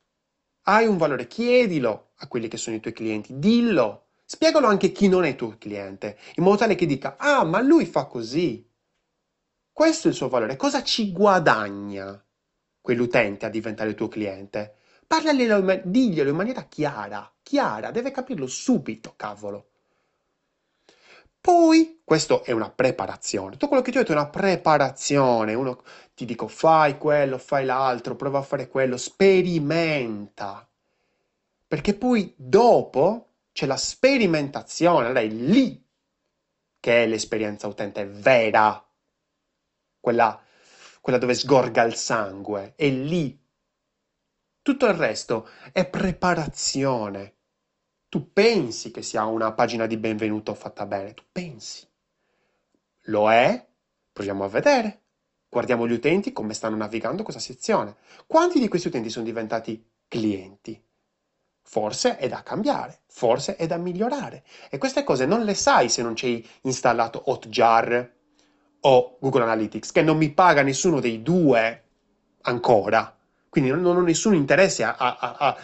Hai 0.66 0.87
un 0.87 0.96
valore, 0.96 1.26
chiedilo 1.26 2.12
a 2.16 2.28
quelli 2.28 2.48
che 2.48 2.57
sono 2.57 2.76
i 2.76 2.80
tuoi 2.80 2.94
clienti, 2.94 3.38
dillo, 3.38 4.07
spiegalo 4.24 4.66
anche 4.66 4.87
a 4.87 4.90
chi 4.90 5.09
non 5.09 5.24
è 5.24 5.35
tuo 5.37 5.57
cliente, 5.59 6.18
in 6.37 6.44
modo 6.44 6.59
tale 6.59 6.74
che 6.74 6.87
dica, 6.87 7.16
ah, 7.18 7.44
ma 7.44 7.61
lui 7.61 7.85
fa 7.85 8.07
così. 8.07 8.66
Questo 9.72 10.07
è 10.07 10.11
il 10.11 10.16
suo 10.16 10.28
valore. 10.28 10.57
Cosa 10.57 10.83
ci 10.83 11.11
guadagna 11.12 12.24
quell'utente 12.80 13.44
a 13.44 13.48
diventare 13.50 13.94
tuo 13.94 14.09
cliente? 14.09 14.76
Parlaglielo, 15.14 15.83
diglielo 15.85 16.31
in 16.31 16.35
maniera 16.35 16.64
chiara, 16.64 17.33
chiara, 17.40 17.92
deve 17.92 18.11
capirlo 18.11 18.48
subito, 18.48 19.12
cavolo. 19.14 19.68
Poi, 21.40 22.00
questo 22.03 22.42
è 22.42 22.50
una 22.50 22.68
preparazione. 22.68 23.53
Tutto 23.53 23.68
quello 23.68 23.83
che 23.85 23.92
ti 23.92 23.96
ho 23.96 24.00
detto 24.00 24.12
è 24.12 24.16
una 24.16 24.29
preparazione. 24.29 25.55
Uno 25.55 25.85
ti 26.14 26.24
dico 26.24 26.48
fai 26.48 26.98
quello, 26.98 27.38
fai 27.38 27.64
l'altro, 27.64 28.16
prova 28.16 28.40
a 28.40 28.42
fare 28.42 28.66
quello, 28.66 28.96
sperimenta. 28.96 30.68
Perché 31.68 31.94
poi 31.94 32.35
dopo 32.37 33.35
c'è 33.53 33.66
la 33.66 33.77
sperimentazione, 33.77 35.05
allora 35.05 35.20
è 35.20 35.29
lì 35.29 35.81
che 36.81 37.05
è 37.05 37.07
l'esperienza 37.07 37.68
utente 37.68 38.05
vera, 38.05 38.85
quella, 40.00 40.42
quella 41.00 41.18
dove 41.18 41.35
sgorga 41.35 41.85
il 41.85 41.94
sangue, 41.94 42.72
è 42.74 42.88
lì. 42.88 43.42
Tutto 44.64 44.87
il 44.87 44.94
resto 44.94 45.46
è 45.72 45.87
preparazione. 45.87 47.35
Tu 48.09 48.33
pensi 48.33 48.90
che 48.90 49.03
sia 49.03 49.27
una 49.27 49.53
pagina 49.53 49.85
di 49.85 49.98
benvenuto 49.98 50.55
fatta 50.55 50.87
bene, 50.87 51.12
tu 51.12 51.22
pensi. 51.31 51.87
Lo 53.09 53.31
è? 53.31 53.62
Proviamo 54.11 54.42
a 54.42 54.48
vedere. 54.48 55.03
Guardiamo 55.50 55.87
gli 55.87 55.92
utenti 55.92 56.33
come 56.33 56.55
stanno 56.55 56.77
navigando 56.77 57.22
questa 57.22 57.42
sezione. 57.42 57.96
Quanti 58.27 58.59
di 58.59 58.68
questi 58.68 58.88
utenti 58.88 59.11
sono 59.11 59.27
diventati 59.27 59.87
clienti? 60.09 60.83
Forse 61.61 62.16
è 62.16 62.27
da 62.27 62.42
cambiare, 62.42 63.00
forse 63.09 63.57
è 63.57 63.66
da 63.66 63.77
migliorare. 63.77 64.44
E 64.70 64.79
queste 64.79 65.05
cose 65.05 65.27
non 65.27 65.44
le 65.44 65.55
sai 65.55 65.90
se 65.90 66.00
non 66.00 66.14
c'hai 66.16 66.42
installato 66.62 67.24
Hotjar 67.27 68.12
o 68.81 69.18
Google 69.20 69.42
Analytics, 69.42 69.92
che 69.92 70.00
non 70.00 70.16
mi 70.16 70.33
paga 70.33 70.62
nessuno 70.62 71.00
dei 71.00 71.20
due 71.20 71.85
ancora. 72.40 73.14
Quindi 73.54 73.70
non, 73.70 73.86
ho 73.86 74.00
nessun 74.00 74.34
interesse 74.34 74.82
a, 74.82 74.96
a, 74.96 75.16
a, 75.38 75.56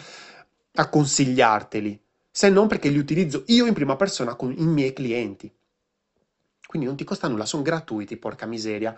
a 0.75 0.87
consigliarteli 0.87 2.01
se 2.31 2.49
non 2.49 2.67
perché 2.67 2.87
li 2.87 2.97
utilizzo 2.97 3.43
io 3.47 3.65
in 3.65 3.73
prima 3.73 3.97
persona 3.97 4.35
con 4.35 4.53
i 4.57 4.63
miei 4.63 4.93
clienti. 4.93 5.53
Quindi 6.65 6.87
non 6.87 6.95
ti 6.95 7.03
costa 7.03 7.27
nulla, 7.27 7.45
sono 7.45 7.63
gratuiti, 7.63 8.15
porca 8.15 8.45
miseria. 8.45 8.97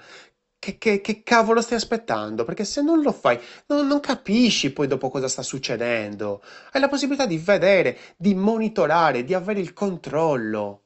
Che, 0.60 0.77
che, 0.77 1.01
che, 1.01 1.23
cavolo 1.23 1.60
stai 1.62 1.77
aspettando? 1.77 2.45
Perché 2.45 2.65
se 2.65 2.84
non 2.84 3.01
lo 3.01 3.12
fai, 3.12 3.39
non, 3.65 3.88
non, 3.88 3.99
capisci 3.99 4.71
poi 4.71 4.86
dopo 4.86 5.10
cosa 5.10 5.27
sta 5.27 5.41
succedendo. 5.41 6.43
Hai 6.71 6.79
la 6.79 6.88
possibilità 6.88 7.25
di 7.25 7.39
vedere, 7.39 7.97
di 8.15 8.36
monitorare, 8.36 9.23
di 9.23 9.34
avere 9.34 9.60
il 9.60 9.73
controllo 9.73 10.83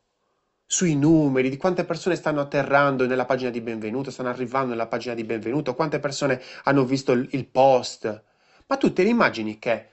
sui 0.69 0.97
numeri, 0.97 1.49
di 1.49 1.55
quante 1.55 1.85
persone 1.85 2.17
stanno 2.17 2.41
atterrando 2.41 3.07
nella 3.07 3.23
pagina 3.23 3.49
di 3.49 3.61
benvenuto, 3.61 4.11
stanno 4.11 4.27
arrivando 4.27 4.71
nella 4.71 4.87
pagina 4.87 5.13
di 5.13 5.23
benvenuto, 5.23 5.73
quante 5.73 5.99
persone 5.99 6.41
hanno 6.65 6.83
visto 6.83 7.13
il, 7.13 7.45
post. 7.45 8.23
Ma 8.67 8.75
tu 8.75 8.91
te 8.91 9.03
ne 9.03 9.09
immagini 9.09 9.59
che 9.59 9.87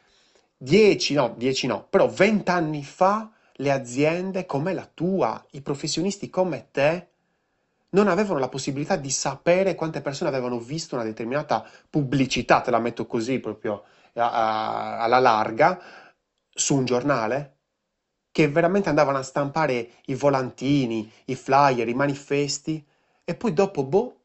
10, 0.56 1.14
no, 1.14 1.34
10 1.38 1.68
no, 1.68 1.86
però 1.88 2.08
20 2.08 2.50
anni 2.50 2.82
fa 2.82 3.30
le 3.58 3.70
aziende 3.70 4.46
come 4.46 4.74
la 4.74 4.88
tua, 4.92 5.42
i 5.52 5.62
professionisti 5.62 6.28
come 6.28 6.66
te, 6.72 7.08
non 7.90 8.08
avevano 8.08 8.40
la 8.40 8.48
possibilità 8.48 8.96
di 8.96 9.10
sapere 9.10 9.76
quante 9.76 10.00
persone 10.00 10.28
avevano 10.28 10.58
visto 10.58 10.96
una 10.96 11.04
determinata 11.04 11.64
pubblicità, 11.88 12.60
te 12.60 12.72
la 12.72 12.80
metto 12.80 13.06
così 13.06 13.38
proprio 13.38 13.84
alla 14.14 15.20
larga, 15.20 15.80
su 16.52 16.74
un 16.74 16.84
giornale, 16.84 17.53
che 18.34 18.48
veramente 18.48 18.88
andavano 18.88 19.18
a 19.18 19.22
stampare 19.22 19.90
i 20.06 20.16
volantini, 20.16 21.08
i 21.26 21.36
flyer, 21.36 21.86
i 21.86 21.94
manifesti, 21.94 22.84
e 23.22 23.34
poi 23.36 23.52
dopo, 23.52 23.84
boh, 23.84 24.16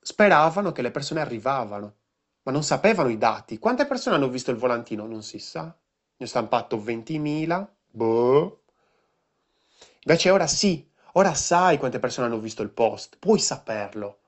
speravano 0.00 0.72
che 0.72 0.82
le 0.82 0.90
persone 0.90 1.20
arrivavano, 1.20 1.94
ma 2.42 2.50
non 2.50 2.64
sapevano 2.64 3.08
i 3.08 3.18
dati. 3.18 3.60
Quante 3.60 3.86
persone 3.86 4.16
hanno 4.16 4.28
visto 4.28 4.50
il 4.50 4.56
volantino? 4.56 5.06
Non 5.06 5.22
si 5.22 5.38
sa. 5.38 5.62
Ne 5.62 6.26
ho 6.26 6.28
stampato 6.28 6.76
20.000, 6.76 7.76
boh. 7.88 8.62
Invece 10.00 10.30
ora 10.30 10.48
sì, 10.48 10.84
ora 11.12 11.32
sai 11.34 11.78
quante 11.78 12.00
persone 12.00 12.26
hanno 12.26 12.40
visto 12.40 12.62
il 12.62 12.70
post, 12.70 13.16
puoi 13.20 13.38
saperlo. 13.38 14.18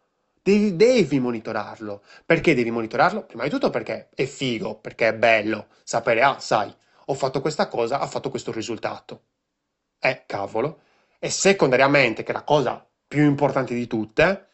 Devi, 0.40 0.76
devi 0.76 1.18
monitorarlo. 1.18 2.04
Perché 2.24 2.54
devi 2.54 2.70
monitorarlo? 2.70 3.24
Prima 3.24 3.42
di 3.42 3.50
tutto 3.50 3.70
perché 3.70 4.10
è 4.14 4.26
figo, 4.26 4.76
perché 4.76 5.08
è 5.08 5.14
bello 5.14 5.66
sapere, 5.82 6.22
ah, 6.22 6.38
sai, 6.38 6.72
ho 7.10 7.14
fatto 7.14 7.40
questa 7.40 7.68
cosa, 7.68 8.00
ha 8.00 8.06
fatto 8.06 8.28
questo 8.28 8.52
risultato. 8.52 9.22
Eh, 9.98 10.24
cavolo. 10.26 10.80
E 11.18 11.30
secondariamente, 11.30 12.22
che 12.22 12.30
è 12.30 12.34
la 12.34 12.44
cosa 12.44 12.86
più 13.06 13.24
importante 13.24 13.74
di 13.74 13.86
tutte, 13.86 14.48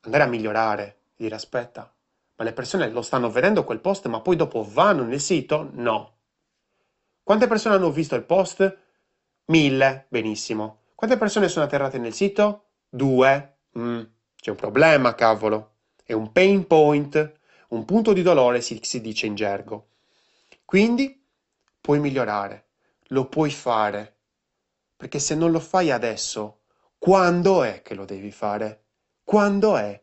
andare 0.00 0.24
a 0.24 0.26
migliorare, 0.26 0.98
dire 1.14 1.36
aspetta, 1.36 1.92
ma 2.36 2.44
le 2.44 2.52
persone 2.52 2.90
lo 2.90 3.00
stanno 3.00 3.30
vedendo 3.30 3.62
quel 3.62 3.78
post, 3.78 4.06
ma 4.08 4.20
poi 4.20 4.34
dopo 4.34 4.66
vanno 4.68 5.04
nel 5.04 5.20
sito? 5.20 5.70
No. 5.72 6.12
Quante 7.22 7.46
persone 7.46 7.76
hanno 7.76 7.92
visto 7.92 8.16
il 8.16 8.24
post? 8.24 8.78
Mille, 9.46 10.06
benissimo. 10.08 10.80
Quante 10.96 11.16
persone 11.16 11.48
sono 11.48 11.64
atterrate 11.64 11.98
nel 11.98 12.12
sito? 12.12 12.70
Due. 12.88 13.58
Mm, 13.78 14.02
c'è 14.34 14.50
un 14.50 14.56
problema, 14.56 15.14
cavolo. 15.14 15.74
È 16.04 16.12
un 16.12 16.32
pain 16.32 16.66
point, 16.66 17.32
un 17.68 17.84
punto 17.84 18.12
di 18.12 18.22
dolore, 18.22 18.60
si, 18.60 18.80
si 18.82 19.00
dice 19.00 19.26
in 19.26 19.36
gergo. 19.36 19.90
Quindi 20.64 21.23
puoi 21.84 22.00
migliorare, 22.00 22.68
lo 23.08 23.28
puoi 23.28 23.50
fare, 23.50 24.20
perché 24.96 25.18
se 25.18 25.34
non 25.34 25.50
lo 25.50 25.60
fai 25.60 25.90
adesso, 25.90 26.62
quando 26.96 27.62
è 27.62 27.82
che 27.82 27.94
lo 27.94 28.06
devi 28.06 28.30
fare? 28.30 28.84
Quando 29.22 29.76
è? 29.76 30.02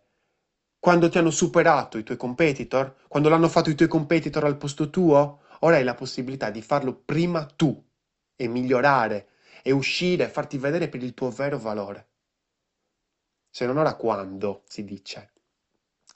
Quando 0.77 1.09
ti 1.09 1.17
hanno 1.17 1.31
superato 1.31 1.97
i 1.97 2.03
tuoi 2.03 2.17
competitor? 2.17 2.97
Quando 3.07 3.29
l'hanno 3.29 3.49
fatto 3.49 3.71
i 3.71 3.75
tuoi 3.75 3.87
competitor 3.87 4.43
al 4.45 4.57
posto 4.57 4.91
tuo? 4.91 5.41
Ora 5.61 5.77
hai 5.77 5.83
la 5.83 5.95
possibilità 5.95 6.51
di 6.51 6.61
farlo 6.61 6.93
prima 6.93 7.45
tu 7.45 7.83
e 8.35 8.47
migliorare 8.47 9.29
e 9.63 9.71
uscire 9.71 10.25
e 10.25 10.29
farti 10.29 10.59
vedere 10.59 10.87
per 10.87 11.01
il 11.01 11.15
tuo 11.15 11.31
vero 11.31 11.57
valore. 11.57 12.09
Se 13.49 13.65
non 13.65 13.77
ora 13.77 13.95
quando, 13.95 14.61
si 14.67 14.83
dice. 14.83 15.31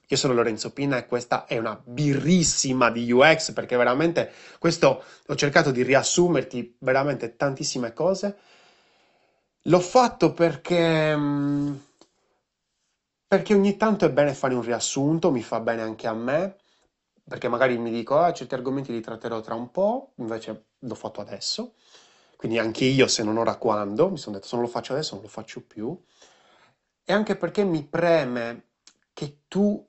Io 0.07 0.17
sono 0.17 0.33
Lorenzo 0.33 0.71
Pina 0.71 0.97
e 0.97 1.07
questa 1.07 1.45
è 1.45 1.57
una 1.57 1.81
birrissima 1.83 2.91
di 2.91 3.11
UX 3.11 3.53
perché 3.53 3.75
veramente 3.75 4.31
questo 4.59 5.03
ho 5.25 5.35
cercato 5.35 5.71
di 5.71 5.81
riassumerti 5.83 6.77
veramente 6.79 7.35
tantissime 7.35 7.93
cose. 7.93 8.37
L'ho 9.63 9.79
fatto 9.79 10.33
perché, 10.33 11.15
mm, 11.15 11.75
perché 13.27 13.53
ogni 13.53 13.77
tanto 13.77 14.05
è 14.05 14.11
bene 14.11 14.33
fare 14.33 14.53
un 14.53 14.61
riassunto, 14.61 15.31
mi 15.31 15.41
fa 15.41 15.59
bene 15.59 15.81
anche 15.81 16.07
a 16.07 16.13
me, 16.13 16.57
perché 17.27 17.47
magari 17.47 17.77
mi 17.77 17.91
dico, 17.91 18.17
ah, 18.19 18.31
certi 18.33 18.53
argomenti 18.53 18.91
li 18.91 19.01
tratterò 19.01 19.41
tra 19.41 19.55
un 19.55 19.71
po', 19.71 20.13
invece 20.17 20.67
l'ho 20.79 20.95
fatto 20.95 21.21
adesso. 21.21 21.73
Quindi 22.35 22.59
anche 22.59 22.85
io, 22.85 23.07
se 23.07 23.23
non 23.23 23.37
ora 23.37 23.55
quando, 23.57 24.09
mi 24.09 24.17
sono 24.17 24.35
detto, 24.35 24.47
se 24.47 24.55
non 24.55 24.65
lo 24.65 24.71
faccio 24.71 24.93
adesso 24.93 25.15
non 25.15 25.23
lo 25.23 25.29
faccio 25.29 25.61
più. 25.65 25.99
E 27.03 27.13
anche 27.13 27.35
perché 27.35 27.63
mi 27.63 27.83
preme 27.83 28.67
che 29.13 29.43
tu 29.47 29.83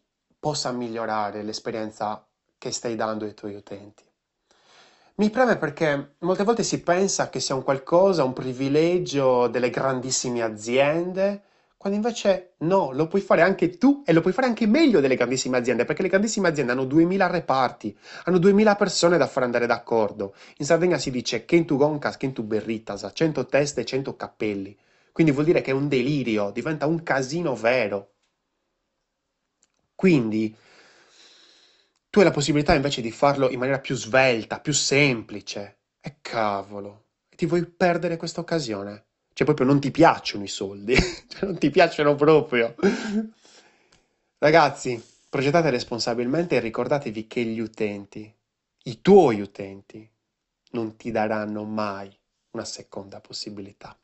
possa 0.47 0.71
migliorare 0.71 1.43
l'esperienza 1.43 2.25
che 2.57 2.71
stai 2.71 2.95
dando 2.95 3.25
ai 3.25 3.35
tuoi 3.35 3.57
utenti. 3.57 4.05
Mi 5.17 5.29
preme 5.29 5.57
perché 5.57 6.15
molte 6.19 6.45
volte 6.45 6.63
si 6.63 6.83
pensa 6.83 7.29
che 7.31 7.41
sia 7.41 7.57
un 7.57 7.65
qualcosa, 7.65 8.23
un 8.23 8.33
privilegio 8.33 9.49
delle 9.49 9.71
grandissime 9.71 10.43
aziende, 10.43 11.43
quando 11.77 11.99
invece 11.99 12.53
no, 12.59 12.93
lo 12.93 13.09
puoi 13.09 13.23
fare 13.23 13.43
anche 13.43 13.77
tu 13.77 14.05
e 14.07 14.13
lo 14.13 14.21
puoi 14.21 14.33
fare 14.33 14.47
anche 14.47 14.69
meglio 14.69 15.01
delle 15.01 15.17
grandissime 15.17 15.57
aziende, 15.57 15.85
perché 15.85 16.03
le 16.03 16.11
grandissime 16.11 16.47
aziende 16.47 16.71
hanno 16.71 16.85
2000 16.85 17.27
reparti, 17.27 17.99
hanno 18.27 18.39
2000 18.39 18.77
persone 18.77 19.19
da 19.19 19.27
far 19.27 19.43
andare 19.43 19.67
d'accordo. 19.67 20.33
In 20.59 20.65
Sardegna 20.65 20.99
si 20.99 21.11
dice 21.11 21.45
che 21.45 21.65
tu 21.65 21.77
goncas, 21.77 22.17
che 22.17 22.33
tu 22.33 22.45
berritas, 22.45 23.11
100 23.13 23.47
teste 23.47 23.81
e 23.81 23.85
100 23.85 24.15
cappelli. 24.15 24.79
Quindi 25.11 25.33
vuol 25.33 25.47
dire 25.47 25.61
che 25.61 25.73
è 25.73 25.75
un 25.75 25.89
delirio, 25.89 26.53
diventa 26.53 26.87
un 26.87 27.03
casino 27.03 27.57
vero. 27.57 28.11
Quindi 29.97 30.55
tu 32.11 32.19
hai 32.21 32.25
la 32.25 32.31
possibilità 32.31 32.75
invece 32.75 33.01
di 33.01 33.11
farlo 33.11 33.51
in 33.51 33.59
maniera 33.59 33.81
più 33.81 33.97
svelta, 33.97 34.61
più 34.61 34.73
semplice. 34.73 35.79
E 36.01 36.19
cavolo, 36.21 37.07
ti 37.35 37.47
vuoi 37.47 37.67
perdere 37.67 38.17
questa 38.17 38.41
occasione? 38.41 39.07
Cioè 39.33 39.45
proprio 39.45 39.67
non 39.67 39.81
ti 39.81 39.91
piacciono 39.91 40.45
i 40.45 40.49
soldi, 40.49 40.95
cioè, 41.29 41.45
non 41.47 41.59
ti 41.59 41.71
piacciono 41.71 42.15
proprio. 42.15 42.75
Ragazzi, 44.39 45.03
progettate 45.29 45.71
responsabilmente 45.71 46.57
e 46.57 46.61
ricordatevi 46.61 47.27
che 47.27 47.43
gli 47.43 47.59
utenti, 47.59 48.33
i 48.85 49.01
tuoi 49.03 49.41
utenti, 49.41 50.09
non 50.71 50.97
ti 50.97 51.11
daranno 51.11 51.65
mai 51.65 52.15
una 52.51 52.65
seconda 52.65 53.21
possibilità. 53.21 53.99